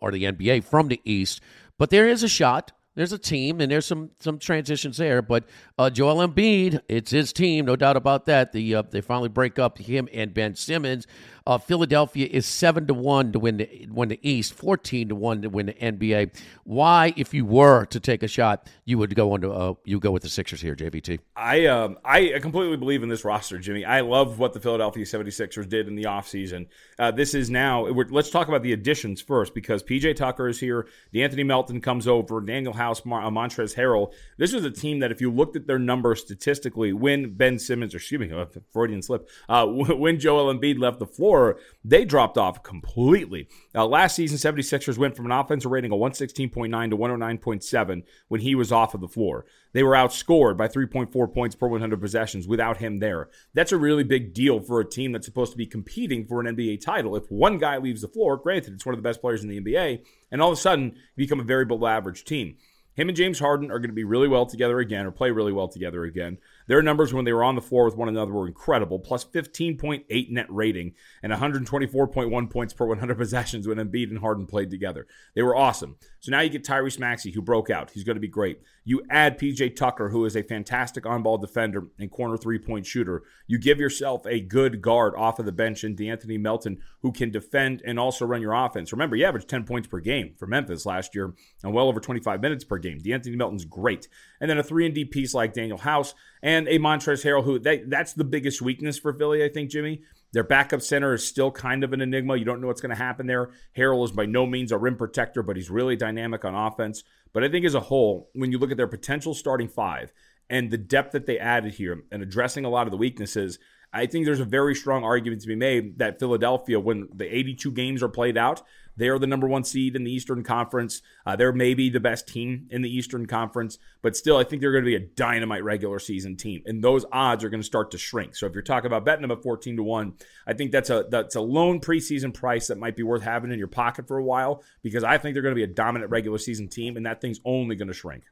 or 0.00 0.10
the 0.10 0.24
NBA 0.24 0.64
from 0.64 0.88
the 0.88 1.00
East. 1.04 1.40
But 1.78 1.90
there 1.90 2.08
is 2.08 2.22
a 2.22 2.28
shot. 2.28 2.72
There's 2.96 3.12
a 3.12 3.18
team, 3.18 3.60
and 3.60 3.70
there's 3.70 3.86
some 3.86 4.10
some 4.18 4.38
transitions 4.38 4.96
there. 4.96 5.22
But 5.22 5.44
uh, 5.78 5.90
Joel 5.90 6.26
Embiid, 6.26 6.80
it's 6.88 7.12
his 7.12 7.32
team, 7.32 7.64
no 7.64 7.76
doubt 7.76 7.96
about 7.96 8.26
that. 8.26 8.52
The 8.52 8.74
uh, 8.74 8.82
they 8.82 9.00
finally 9.00 9.28
break 9.28 9.58
up 9.58 9.78
him 9.78 10.08
and 10.12 10.34
Ben 10.34 10.56
Simmons. 10.56 11.06
Uh, 11.50 11.58
Philadelphia 11.58 12.28
is 12.30 12.46
seven 12.46 12.86
to 12.86 12.94
one 12.94 13.32
to 13.32 13.40
win 13.40 13.56
the 13.56 13.88
win 13.90 14.08
the 14.08 14.20
East, 14.22 14.54
fourteen 14.54 15.08
to 15.08 15.16
one 15.16 15.42
to 15.42 15.48
win 15.48 15.66
the 15.66 15.72
NBA. 15.72 16.40
Why, 16.62 17.12
if 17.16 17.34
you 17.34 17.44
were 17.44 17.86
to 17.86 17.98
take 17.98 18.22
a 18.22 18.28
shot, 18.28 18.68
you 18.84 18.98
would 18.98 19.16
go 19.16 19.32
on 19.32 19.40
to 19.40 19.50
uh, 19.50 19.74
you 19.84 19.98
go 19.98 20.12
with 20.12 20.22
the 20.22 20.28
Sixers 20.28 20.60
here, 20.60 20.76
JVT? 20.76 21.18
I 21.34 21.66
um 21.66 21.98
I 22.04 22.38
completely 22.40 22.76
believe 22.76 23.02
in 23.02 23.08
this 23.08 23.24
roster, 23.24 23.58
Jimmy. 23.58 23.84
I 23.84 24.02
love 24.02 24.38
what 24.38 24.52
the 24.52 24.60
Philadelphia 24.60 25.04
76ers 25.04 25.68
did 25.68 25.88
in 25.88 25.96
the 25.96 26.04
offseason. 26.04 26.68
Uh, 27.00 27.10
this 27.10 27.34
is 27.34 27.50
now 27.50 27.84
let's 27.84 28.30
talk 28.30 28.46
about 28.46 28.62
the 28.62 28.72
additions 28.72 29.20
first 29.20 29.52
because 29.52 29.82
PJ 29.82 30.14
Tucker 30.14 30.46
is 30.46 30.60
here, 30.60 30.86
De'Anthony 31.12 31.44
Melton 31.44 31.80
comes 31.80 32.06
over, 32.06 32.40
Danuel 32.40 32.76
House, 32.76 33.04
Mar- 33.04 33.24
uh, 33.24 33.30
Montrezl 33.30 33.74
Harrell. 33.74 34.12
This 34.38 34.52
was 34.52 34.64
a 34.64 34.70
team 34.70 35.00
that 35.00 35.10
if 35.10 35.20
you 35.20 35.32
looked 35.32 35.56
at 35.56 35.66
their 35.66 35.80
numbers 35.80 36.20
statistically, 36.20 36.92
when 36.92 37.34
Ben 37.34 37.58
Simmons, 37.58 37.92
or 37.92 37.96
excuse 37.96 38.20
me, 38.20 38.30
Freudian 38.72 39.02
slip, 39.02 39.28
uh, 39.48 39.66
when 39.66 40.20
Joel 40.20 40.54
Embiid 40.54 40.78
left 40.78 41.00
the 41.00 41.06
floor 41.06 41.39
they 41.84 42.04
dropped 42.04 42.38
off 42.38 42.62
completely. 42.62 43.48
Uh, 43.74 43.86
last 43.86 44.16
season, 44.16 44.38
76ers 44.38 44.98
went 44.98 45.16
from 45.16 45.26
an 45.26 45.32
offensive 45.32 45.70
rating 45.70 45.92
of 45.92 45.98
116.9 45.98 46.90
to 46.90 46.96
109.7 46.96 48.02
when 48.28 48.40
he 48.40 48.54
was 48.54 48.72
off 48.72 48.94
of 48.94 49.00
the 49.00 49.08
floor. 49.08 49.46
They 49.72 49.82
were 49.82 49.94
outscored 49.94 50.56
by 50.56 50.68
3.4 50.68 51.32
points 51.32 51.54
per 51.54 51.68
100 51.68 52.00
possessions 52.00 52.48
without 52.48 52.78
him 52.78 52.98
there. 52.98 53.28
That's 53.54 53.72
a 53.72 53.76
really 53.76 54.04
big 54.04 54.34
deal 54.34 54.60
for 54.60 54.80
a 54.80 54.88
team 54.88 55.12
that's 55.12 55.26
supposed 55.26 55.52
to 55.52 55.58
be 55.58 55.66
competing 55.66 56.26
for 56.26 56.40
an 56.40 56.56
NBA 56.56 56.80
title. 56.80 57.16
If 57.16 57.30
one 57.30 57.58
guy 57.58 57.78
leaves 57.78 58.02
the 58.02 58.08
floor, 58.08 58.36
granted, 58.36 58.74
it's 58.74 58.86
one 58.86 58.94
of 58.94 58.98
the 58.98 59.08
best 59.08 59.20
players 59.20 59.42
in 59.42 59.48
the 59.48 59.60
NBA, 59.60 60.04
and 60.30 60.42
all 60.42 60.50
of 60.50 60.58
a 60.58 60.60
sudden, 60.60 60.96
you 61.16 61.24
become 61.24 61.40
a 61.40 61.44
very 61.44 61.64
below 61.64 61.86
average 61.86 62.24
team. 62.24 62.56
Him 62.94 63.08
and 63.08 63.16
James 63.16 63.38
Harden 63.38 63.70
are 63.70 63.78
going 63.78 63.90
to 63.90 63.94
be 63.94 64.04
really 64.04 64.28
well 64.28 64.46
together 64.46 64.78
again, 64.80 65.06
or 65.06 65.10
play 65.10 65.30
really 65.30 65.52
well 65.52 65.68
together 65.68 66.04
again. 66.04 66.38
Their 66.70 66.82
numbers 66.82 67.12
when 67.12 67.24
they 67.24 67.32
were 67.32 67.42
on 67.42 67.56
the 67.56 67.60
floor 67.60 67.84
with 67.84 67.96
one 67.96 68.08
another 68.08 68.30
were 68.30 68.46
incredible, 68.46 69.00
plus 69.00 69.24
15.8 69.24 70.30
net 70.30 70.46
rating 70.48 70.94
and 71.20 71.32
124.1 71.32 72.48
points 72.48 72.72
per 72.72 72.86
100 72.86 73.18
possessions 73.18 73.66
when 73.66 73.78
Embiid 73.78 74.10
and 74.10 74.20
Harden 74.20 74.46
played 74.46 74.70
together. 74.70 75.08
They 75.34 75.42
were 75.42 75.56
awesome. 75.56 75.96
So 76.20 76.30
now 76.30 76.42
you 76.42 76.48
get 76.48 76.62
Tyrese 76.62 77.00
Maxey, 77.00 77.32
who 77.32 77.42
broke 77.42 77.70
out. 77.70 77.90
He's 77.90 78.04
going 78.04 78.14
to 78.14 78.20
be 78.20 78.28
great. 78.28 78.60
You 78.90 79.02
add 79.08 79.38
PJ 79.38 79.76
Tucker, 79.76 80.08
who 80.08 80.24
is 80.24 80.34
a 80.34 80.42
fantastic 80.42 81.06
on 81.06 81.22
ball 81.22 81.38
defender 81.38 81.84
and 82.00 82.10
corner 82.10 82.36
three 82.36 82.58
point 82.58 82.84
shooter. 82.84 83.22
You 83.46 83.56
give 83.56 83.78
yourself 83.78 84.26
a 84.26 84.40
good 84.40 84.82
guard 84.82 85.14
off 85.16 85.38
of 85.38 85.46
the 85.46 85.52
bench 85.52 85.84
in 85.84 85.94
De'Anthony 85.94 86.40
Melton, 86.40 86.82
who 87.02 87.12
can 87.12 87.30
defend 87.30 87.82
and 87.84 88.00
also 88.00 88.26
run 88.26 88.42
your 88.42 88.52
offense. 88.52 88.90
Remember, 88.90 89.14
he 89.14 89.24
averaged 89.24 89.48
10 89.48 89.62
points 89.62 89.86
per 89.86 90.00
game 90.00 90.34
for 90.36 90.48
Memphis 90.48 90.86
last 90.86 91.14
year 91.14 91.32
and 91.62 91.72
well 91.72 91.86
over 91.86 92.00
25 92.00 92.40
minutes 92.40 92.64
per 92.64 92.78
game. 92.78 92.98
De'Anthony 92.98 93.36
Melton's 93.36 93.64
great. 93.64 94.08
And 94.40 94.50
then 94.50 94.58
a 94.58 94.62
3 94.64 94.86
and 94.86 94.94
D 94.96 95.04
piece 95.04 95.34
like 95.34 95.54
Danuel 95.54 95.78
House 95.78 96.12
and 96.42 96.66
a 96.66 96.80
Montrezl 96.80 97.24
Harrell, 97.24 97.44
who 97.44 97.60
that, 97.60 97.88
that's 97.88 98.14
the 98.14 98.24
biggest 98.24 98.60
weakness 98.60 98.98
for 98.98 99.12
Philly, 99.12 99.44
I 99.44 99.50
think, 99.50 99.70
Jimmy, 99.70 100.02
Their 100.32 100.44
backup 100.44 100.82
center 100.82 101.12
is 101.14 101.26
still 101.26 101.50
kind 101.50 101.82
of 101.82 101.92
an 101.92 102.00
enigma. 102.00 102.36
You 102.36 102.44
don't 102.44 102.60
know 102.60 102.68
what's 102.68 102.80
going 102.80 102.94
to 102.94 103.02
happen 103.02 103.26
there. 103.26 103.50
Harrell 103.76 104.04
is 104.04 104.12
by 104.12 104.26
no 104.26 104.46
means 104.46 104.70
a 104.70 104.78
rim 104.78 104.96
protector, 104.96 105.42
but 105.42 105.56
he's 105.56 105.70
really 105.70 105.96
dynamic 105.96 106.44
on 106.44 106.54
offense. 106.54 107.02
But 107.32 107.44
I 107.44 107.48
think 107.48 107.64
as 107.64 107.74
a 107.74 107.80
whole, 107.80 108.30
when 108.34 108.52
you 108.52 108.58
look 108.58 108.70
at 108.70 108.76
their 108.76 108.86
potential 108.86 109.34
starting 109.34 109.68
five 109.68 110.12
and 110.48 110.70
the 110.70 110.78
depth 110.78 111.12
that 111.12 111.26
they 111.26 111.38
added 111.38 111.74
here 111.74 112.04
and 112.10 112.22
addressing 112.22 112.64
a 112.64 112.70
lot 112.70 112.86
of 112.86 112.90
the 112.92 112.96
weaknesses, 112.96 113.58
I 113.92 114.06
think 114.06 114.24
there's 114.24 114.40
a 114.40 114.44
very 114.44 114.74
strong 114.74 115.02
argument 115.02 115.42
to 115.42 115.48
be 115.48 115.56
made 115.56 115.98
that 115.98 116.20
Philadelphia, 116.20 116.78
when 116.78 117.08
the 117.12 117.26
82 117.26 117.72
games 117.72 118.02
are 118.02 118.08
played 118.08 118.38
out, 118.38 118.62
they 119.00 119.08
are 119.08 119.18
the 119.18 119.26
number 119.26 119.48
one 119.48 119.64
seed 119.64 119.96
in 119.96 120.04
the 120.04 120.12
Eastern 120.12 120.44
Conference. 120.44 121.02
Uh, 121.24 121.34
they're 121.34 121.52
maybe 121.52 121.88
the 121.88 122.00
best 122.00 122.28
team 122.28 122.68
in 122.70 122.82
the 122.82 122.94
Eastern 122.94 123.26
Conference, 123.26 123.78
but 124.02 124.16
still, 124.16 124.36
I 124.36 124.44
think 124.44 124.60
they're 124.60 124.72
going 124.72 124.84
to 124.84 124.90
be 124.90 124.96
a 124.96 125.00
dynamite 125.00 125.64
regular 125.64 125.98
season 125.98 126.36
team, 126.36 126.62
and 126.66 126.84
those 126.84 127.04
odds 127.10 127.42
are 127.42 127.48
going 127.48 127.62
to 127.62 127.66
start 127.66 127.90
to 127.92 127.98
shrink. 127.98 128.36
So 128.36 128.46
if 128.46 128.52
you're 128.52 128.62
talking 128.62 128.86
about 128.86 129.04
betting 129.04 129.22
them 129.22 129.30
at 129.30 129.42
14 129.42 129.76
to 129.76 129.82
one, 129.82 130.14
I 130.46 130.52
think 130.52 130.70
that's 130.70 130.90
a 130.90 131.06
that's 131.08 131.36
a 131.36 131.40
lone 131.40 131.80
preseason 131.80 132.34
price 132.34 132.68
that 132.68 132.78
might 132.78 132.96
be 132.96 133.02
worth 133.02 133.22
having 133.22 133.50
in 133.50 133.58
your 133.58 133.68
pocket 133.68 134.06
for 134.06 134.18
a 134.18 134.24
while 134.24 134.62
because 134.82 135.04
I 135.04 135.18
think 135.18 135.34
they're 135.34 135.42
going 135.42 135.54
to 135.54 135.58
be 135.58 135.64
a 135.64 135.74
dominant 135.74 136.10
regular 136.10 136.38
season 136.38 136.68
team, 136.68 136.96
and 136.96 137.06
that 137.06 137.20
thing's 137.20 137.40
only 137.44 137.76
going 137.76 137.88
to 137.88 137.94
shrink. 137.94 138.24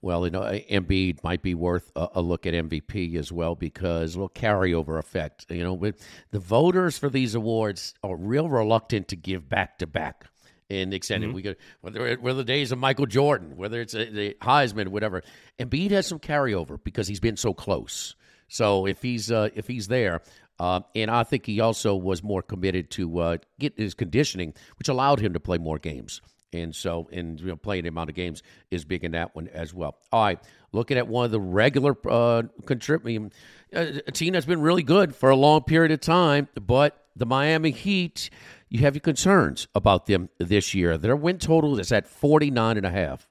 Well, 0.00 0.24
you 0.24 0.30
know, 0.30 0.42
Embiid 0.42 1.24
might 1.24 1.42
be 1.42 1.54
worth 1.54 1.90
a, 1.96 2.08
a, 2.16 2.22
look 2.22 2.46
at 2.46 2.54
MVP 2.54 3.16
as 3.16 3.32
well 3.32 3.54
because 3.54 4.14
a 4.14 4.18
little 4.18 4.28
carryover 4.28 4.98
effect. 4.98 5.46
You 5.50 5.64
know, 5.64 5.92
the 6.30 6.38
voters 6.38 6.98
for 6.98 7.08
these 7.08 7.34
awards 7.34 7.94
are 8.04 8.16
real 8.16 8.48
reluctant 8.48 9.08
to 9.08 9.16
give 9.16 9.48
back 9.48 9.78
to 9.78 9.86
back 9.86 10.26
In 10.68 10.92
extended. 10.92 11.28
Mm-hmm. 11.28 11.36
We 11.36 11.42
could 11.42 11.56
whether 11.80 12.06
it, 12.06 12.22
whether 12.22 12.38
the 12.38 12.44
days 12.44 12.70
of 12.70 12.78
Michael 12.78 13.06
Jordan, 13.06 13.56
whether 13.56 13.80
it's 13.80 13.94
a, 13.94 14.08
the 14.08 14.36
Heisman, 14.40 14.88
whatever. 14.88 15.22
Embiid 15.58 15.90
has 15.90 16.06
some 16.06 16.20
carryover 16.20 16.78
because 16.82 17.08
he's 17.08 17.20
been 17.20 17.36
so 17.36 17.52
close. 17.52 18.14
So 18.48 18.86
if 18.86 19.02
he's 19.02 19.32
uh, 19.32 19.48
if 19.54 19.66
he's 19.66 19.88
there, 19.88 20.22
uh, 20.60 20.80
and 20.94 21.10
I 21.10 21.24
think 21.24 21.46
he 21.46 21.60
also 21.60 21.96
was 21.96 22.22
more 22.22 22.42
committed 22.42 22.90
to 22.92 23.18
uh, 23.18 23.36
get 23.58 23.76
his 23.76 23.94
conditioning, 23.94 24.54
which 24.78 24.88
allowed 24.88 25.20
him 25.20 25.32
to 25.32 25.40
play 25.40 25.58
more 25.58 25.78
games. 25.78 26.20
And 26.52 26.74
so, 26.74 27.08
and 27.12 27.38
you 27.40 27.46
know, 27.46 27.56
playing 27.56 27.82
the 27.82 27.90
amount 27.90 28.08
of 28.08 28.16
games 28.16 28.42
is 28.70 28.84
big 28.84 29.04
in 29.04 29.12
that 29.12 29.34
one 29.34 29.48
as 29.48 29.74
well. 29.74 29.98
All 30.12 30.24
right, 30.24 30.38
looking 30.72 30.96
at 30.96 31.06
one 31.06 31.24
of 31.24 31.30
the 31.30 31.40
regular 31.40 31.96
uh, 32.08 32.44
contributing, 32.64 33.32
uh, 33.74 33.86
that's 34.06 34.46
been 34.46 34.60
really 34.60 34.82
good 34.82 35.14
for 35.14 35.30
a 35.30 35.36
long 35.36 35.62
period 35.62 35.92
of 35.92 36.00
time, 36.00 36.48
but 36.54 37.04
the 37.14 37.26
Miami 37.26 37.70
Heat, 37.70 38.30
you 38.68 38.80
have 38.80 38.94
your 38.94 39.00
concerns 39.00 39.68
about 39.74 40.06
them 40.06 40.30
this 40.38 40.74
year. 40.74 40.96
Their 40.96 41.16
win 41.16 41.38
total 41.38 41.78
is 41.78 41.92
at 41.92 42.06
49 42.06 42.76
and 42.76 42.86
a 42.86 42.90
half. 42.90 43.27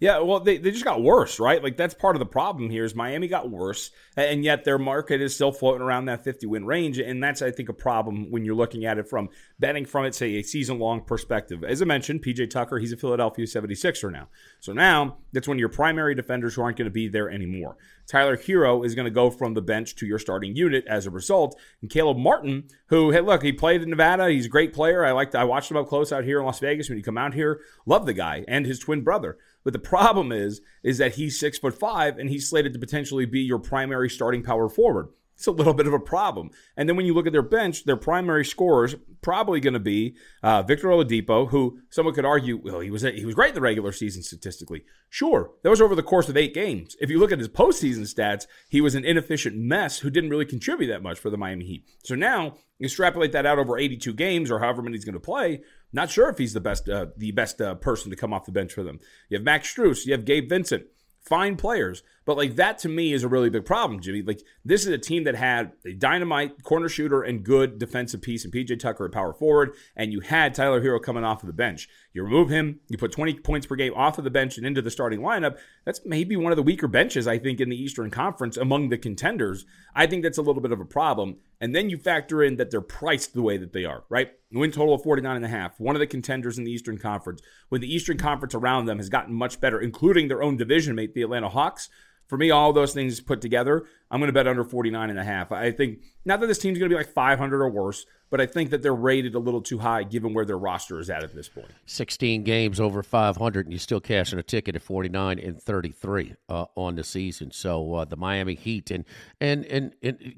Yeah, 0.00 0.20
well, 0.20 0.38
they, 0.38 0.58
they 0.58 0.70
just 0.70 0.84
got 0.84 1.02
worse, 1.02 1.40
right? 1.40 1.60
Like 1.60 1.76
that's 1.76 1.94
part 1.94 2.14
of 2.14 2.20
the 2.20 2.26
problem 2.26 2.70
here 2.70 2.84
is 2.84 2.94
Miami 2.94 3.26
got 3.26 3.50
worse, 3.50 3.90
and 4.16 4.44
yet 4.44 4.64
their 4.64 4.78
market 4.78 5.20
is 5.20 5.34
still 5.34 5.50
floating 5.50 5.82
around 5.82 6.04
that 6.04 6.22
50 6.22 6.46
win 6.46 6.64
range, 6.64 6.98
and 6.98 7.20
that's 7.22 7.42
I 7.42 7.50
think 7.50 7.68
a 7.68 7.72
problem 7.72 8.30
when 8.30 8.44
you're 8.44 8.54
looking 8.54 8.84
at 8.84 8.98
it 8.98 9.08
from 9.08 9.28
betting 9.58 9.84
from 9.84 10.04
it, 10.04 10.14
say 10.14 10.36
a 10.36 10.42
season 10.42 10.78
long 10.78 11.00
perspective. 11.00 11.64
As 11.64 11.82
I 11.82 11.84
mentioned, 11.84 12.22
PJ 12.22 12.48
Tucker, 12.50 12.78
he's 12.78 12.92
a 12.92 12.96
Philadelphia 12.96 13.44
76er 13.44 14.12
now, 14.12 14.28
so 14.60 14.72
now 14.72 15.16
that's 15.32 15.48
one 15.48 15.56
of 15.56 15.60
your 15.60 15.68
primary 15.68 16.14
defenders 16.14 16.54
who 16.54 16.62
aren't 16.62 16.78
going 16.78 16.86
to 16.86 16.92
be 16.92 17.08
there 17.08 17.28
anymore. 17.28 17.76
Tyler 18.06 18.36
Herro 18.36 18.86
is 18.86 18.94
going 18.94 19.04
to 19.04 19.10
go 19.10 19.30
from 19.30 19.54
the 19.54 19.60
bench 19.60 19.96
to 19.96 20.06
your 20.06 20.20
starting 20.20 20.54
unit 20.54 20.84
as 20.86 21.06
a 21.06 21.10
result, 21.10 21.58
and 21.82 21.90
Caleb 21.90 22.18
Martin, 22.18 22.68
who 22.86 23.10
hey 23.10 23.20
look, 23.20 23.42
he 23.42 23.52
played 23.52 23.82
in 23.82 23.90
Nevada, 23.90 24.30
he's 24.30 24.46
a 24.46 24.48
great 24.48 24.72
player. 24.72 25.04
I 25.04 25.10
liked 25.10 25.34
I 25.34 25.42
watched 25.42 25.72
him 25.72 25.76
up 25.76 25.88
close 25.88 26.12
out 26.12 26.22
here 26.22 26.38
in 26.38 26.46
Las 26.46 26.60
Vegas 26.60 26.88
when 26.88 26.98
he 26.98 27.02
come 27.02 27.18
out 27.18 27.34
here. 27.34 27.60
Love 27.84 28.06
the 28.06 28.14
guy 28.14 28.44
and 28.46 28.64
his 28.64 28.78
twin 28.78 29.02
brother. 29.02 29.36
But 29.68 29.74
the 29.74 29.80
problem 29.80 30.32
is, 30.32 30.62
is 30.82 30.96
that 30.96 31.16
he's 31.16 31.38
six 31.38 31.58
foot 31.58 31.78
five 31.78 32.16
and 32.16 32.30
he's 32.30 32.48
slated 32.48 32.72
to 32.72 32.78
potentially 32.78 33.26
be 33.26 33.40
your 33.40 33.58
primary 33.58 34.08
starting 34.08 34.42
power 34.42 34.66
forward. 34.70 35.10
It's 35.38 35.46
a 35.46 35.52
little 35.52 35.72
bit 35.72 35.86
of 35.86 35.92
a 35.92 36.00
problem. 36.00 36.50
And 36.76 36.88
then 36.88 36.96
when 36.96 37.06
you 37.06 37.14
look 37.14 37.28
at 37.28 37.32
their 37.32 37.42
bench, 37.42 37.84
their 37.84 37.96
primary 37.96 38.44
scorers 38.44 38.96
probably 39.22 39.60
going 39.60 39.74
to 39.74 39.78
be 39.78 40.16
uh, 40.42 40.62
Victor 40.62 40.88
Oladipo, 40.88 41.48
who 41.48 41.78
someone 41.90 42.12
could 42.12 42.24
argue, 42.24 42.60
well, 42.60 42.80
he 42.80 42.90
was 42.90 43.02
he 43.02 43.24
was 43.24 43.36
great 43.36 43.50
in 43.50 43.54
the 43.54 43.60
regular 43.60 43.92
season 43.92 44.24
statistically. 44.24 44.82
Sure, 45.08 45.52
that 45.62 45.70
was 45.70 45.80
over 45.80 45.94
the 45.94 46.02
course 46.02 46.28
of 46.28 46.36
eight 46.36 46.54
games. 46.54 46.96
If 47.00 47.08
you 47.08 47.20
look 47.20 47.30
at 47.30 47.38
his 47.38 47.48
postseason 47.48 48.12
stats, 48.12 48.48
he 48.68 48.80
was 48.80 48.96
an 48.96 49.04
inefficient 49.04 49.56
mess 49.56 50.00
who 50.00 50.10
didn't 50.10 50.30
really 50.30 50.44
contribute 50.44 50.88
that 50.88 51.04
much 51.04 51.20
for 51.20 51.30
the 51.30 51.38
Miami 51.38 51.66
Heat. 51.66 51.84
So 52.02 52.16
now 52.16 52.56
you 52.80 52.86
extrapolate 52.86 53.30
that 53.30 53.46
out 53.46 53.60
over 53.60 53.78
82 53.78 54.14
games 54.14 54.50
or 54.50 54.58
however 54.58 54.82
many 54.82 54.96
he's 54.96 55.04
going 55.04 55.12
to 55.12 55.20
play. 55.20 55.60
Not 55.92 56.10
sure 56.10 56.28
if 56.30 56.38
he's 56.38 56.52
the 56.52 56.60
best 56.60 56.88
uh, 56.88 57.06
the 57.16 57.30
best 57.30 57.60
uh, 57.60 57.76
person 57.76 58.10
to 58.10 58.16
come 58.16 58.32
off 58.32 58.44
the 58.44 58.50
bench 58.50 58.72
for 58.72 58.82
them. 58.82 58.98
You 59.28 59.36
have 59.36 59.44
Max 59.44 59.72
Strus, 59.72 60.04
you 60.04 60.12
have 60.14 60.24
Gabe 60.24 60.48
Vincent 60.48 60.86
fine 61.28 61.56
players. 61.56 62.02
But 62.24 62.36
like 62.36 62.56
that 62.56 62.78
to 62.80 62.88
me 62.88 63.12
is 63.12 63.22
a 63.22 63.28
really 63.28 63.50
big 63.50 63.64
problem, 63.64 64.00
Jimmy. 64.00 64.22
Like 64.22 64.42
this 64.64 64.82
is 64.82 64.88
a 64.88 64.98
team 64.98 65.24
that 65.24 65.34
had 65.34 65.72
a 65.86 65.92
dynamite 65.92 66.62
corner 66.62 66.88
shooter 66.88 67.22
and 67.22 67.42
good 67.44 67.78
defensive 67.78 68.20
piece 68.20 68.44
and 68.44 68.52
PJ 68.52 68.78
Tucker 68.80 69.06
at 69.06 69.12
power 69.12 69.32
forward, 69.32 69.74
and 69.96 70.12
you 70.12 70.20
had 70.20 70.54
Tyler 70.54 70.82
Herro 70.82 71.02
coming 71.02 71.24
off 71.24 71.42
of 71.42 71.46
the 71.46 71.52
bench. 71.52 71.88
You 72.14 72.22
remove 72.22 72.48
him, 72.48 72.80
you 72.88 72.96
put 72.96 73.12
20 73.12 73.34
points 73.40 73.66
per 73.66 73.76
game 73.76 73.92
off 73.94 74.16
of 74.18 74.24
the 74.24 74.30
bench 74.30 74.56
and 74.56 74.66
into 74.66 74.80
the 74.80 74.90
starting 74.90 75.20
lineup. 75.20 75.58
That's 75.84 76.00
maybe 76.06 76.36
one 76.36 76.52
of 76.52 76.56
the 76.56 76.62
weaker 76.62 76.88
benches, 76.88 77.28
I 77.28 77.38
think, 77.38 77.60
in 77.60 77.68
the 77.68 77.80
Eastern 77.80 78.10
Conference 78.10 78.56
among 78.56 78.88
the 78.88 78.96
contenders. 78.96 79.66
I 79.94 80.06
think 80.06 80.22
that's 80.22 80.38
a 80.38 80.42
little 80.42 80.62
bit 80.62 80.72
of 80.72 80.80
a 80.80 80.86
problem. 80.86 81.36
And 81.60 81.74
then 81.74 81.90
you 81.90 81.98
factor 81.98 82.42
in 82.42 82.56
that 82.56 82.70
they're 82.70 82.80
priced 82.80 83.34
the 83.34 83.42
way 83.42 83.58
that 83.58 83.72
they 83.72 83.84
are, 83.84 84.04
right? 84.08 84.30
Win 84.50 84.72
total 84.72 84.94
of 84.94 85.02
49 85.02 85.36
and 85.36 85.44
a 85.44 85.48
half. 85.48 85.78
One 85.78 85.96
of 85.96 86.00
the 86.00 86.06
contenders 86.06 86.56
in 86.56 86.64
the 86.64 86.72
Eastern 86.72 86.96
Conference. 86.96 87.42
When 87.68 87.82
the 87.82 87.94
Eastern 87.94 88.16
Conference 88.16 88.54
around 88.54 88.86
them 88.86 88.98
has 88.98 89.10
gotten 89.10 89.34
much 89.34 89.60
better, 89.60 89.78
including 89.80 90.28
their 90.28 90.42
own 90.42 90.56
division 90.56 90.94
mate, 90.94 91.14
the 91.14 91.22
Atlanta 91.22 91.50
Hawks. 91.50 91.90
For 92.26 92.36
me, 92.36 92.50
all 92.50 92.72
those 92.72 92.92
things 92.92 93.20
put 93.20 93.40
together, 93.40 93.86
I'm 94.10 94.20
going 94.20 94.28
to 94.28 94.34
bet 94.34 94.46
under 94.46 94.64
49 94.64 95.08
and 95.08 95.18
a 95.18 95.24
half. 95.24 95.50
I 95.50 95.72
think 95.72 96.00
not 96.26 96.40
that 96.40 96.46
this 96.46 96.58
team's 96.58 96.78
going 96.78 96.90
to 96.90 96.94
be 96.94 96.98
like 96.98 97.12
500 97.12 97.62
or 97.62 97.70
worse, 97.70 98.04
but 98.30 98.40
I 98.40 98.46
think 98.46 98.70
that 98.70 98.82
they're 98.82 98.94
rated 98.94 99.34
a 99.34 99.38
little 99.38 99.60
too 99.60 99.78
high 99.78 100.02
given 100.02 100.34
where 100.34 100.44
their 100.44 100.58
roster 100.58 100.98
is 101.00 101.08
at 101.08 101.22
at 101.22 101.34
this 101.34 101.48
point. 101.48 101.68
16 101.86 102.42
games 102.42 102.80
over 102.80 103.02
500, 103.02 103.66
and 103.66 103.72
you're 103.72 103.78
still 103.78 104.00
cashing 104.00 104.38
a 104.38 104.42
ticket 104.42 104.76
at 104.76 104.82
49 104.82 105.38
and 105.38 105.60
33 105.60 106.34
uh, 106.48 106.66
on 106.74 106.96
the 106.96 107.04
season. 107.04 107.50
So 107.50 107.94
uh, 107.94 108.04
the 108.04 108.16
Miami 108.16 108.54
Heat 108.54 108.90
and, 108.90 109.04
and 109.40 109.64
and 109.66 109.94
and 110.02 110.34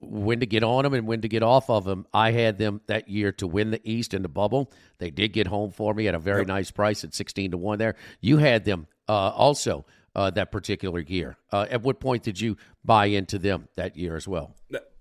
when 0.00 0.40
to 0.40 0.46
get 0.46 0.62
on 0.62 0.84
them 0.84 0.94
and 0.94 1.06
when 1.06 1.20
to 1.22 1.28
get 1.28 1.42
off 1.42 1.70
of 1.70 1.84
them. 1.84 2.06
I 2.12 2.32
had 2.32 2.58
them 2.58 2.80
that 2.86 3.08
year 3.08 3.32
to 3.32 3.46
win 3.46 3.70
the 3.70 3.80
East 3.84 4.14
in 4.14 4.22
the 4.22 4.28
bubble. 4.28 4.70
They 4.98 5.10
did 5.10 5.32
get 5.32 5.46
home 5.46 5.70
for 5.70 5.94
me 5.94 6.08
at 6.08 6.14
a 6.14 6.18
very 6.18 6.40
yep. 6.40 6.48
nice 6.48 6.70
price 6.70 7.04
at 7.04 7.14
16 7.14 7.52
to 7.52 7.56
one. 7.56 7.78
There, 7.78 7.96
you 8.20 8.38
had 8.38 8.64
them 8.64 8.86
uh, 9.08 9.30
also. 9.30 9.84
Uh, 10.14 10.28
that 10.28 10.52
particular 10.52 11.00
year. 11.00 11.38
Uh, 11.50 11.64
at 11.70 11.80
what 11.80 11.98
point 11.98 12.22
did 12.22 12.38
you 12.38 12.54
buy 12.84 13.06
into 13.06 13.38
them 13.38 13.66
that 13.76 13.96
year 13.96 14.14
as 14.14 14.28
well? 14.28 14.54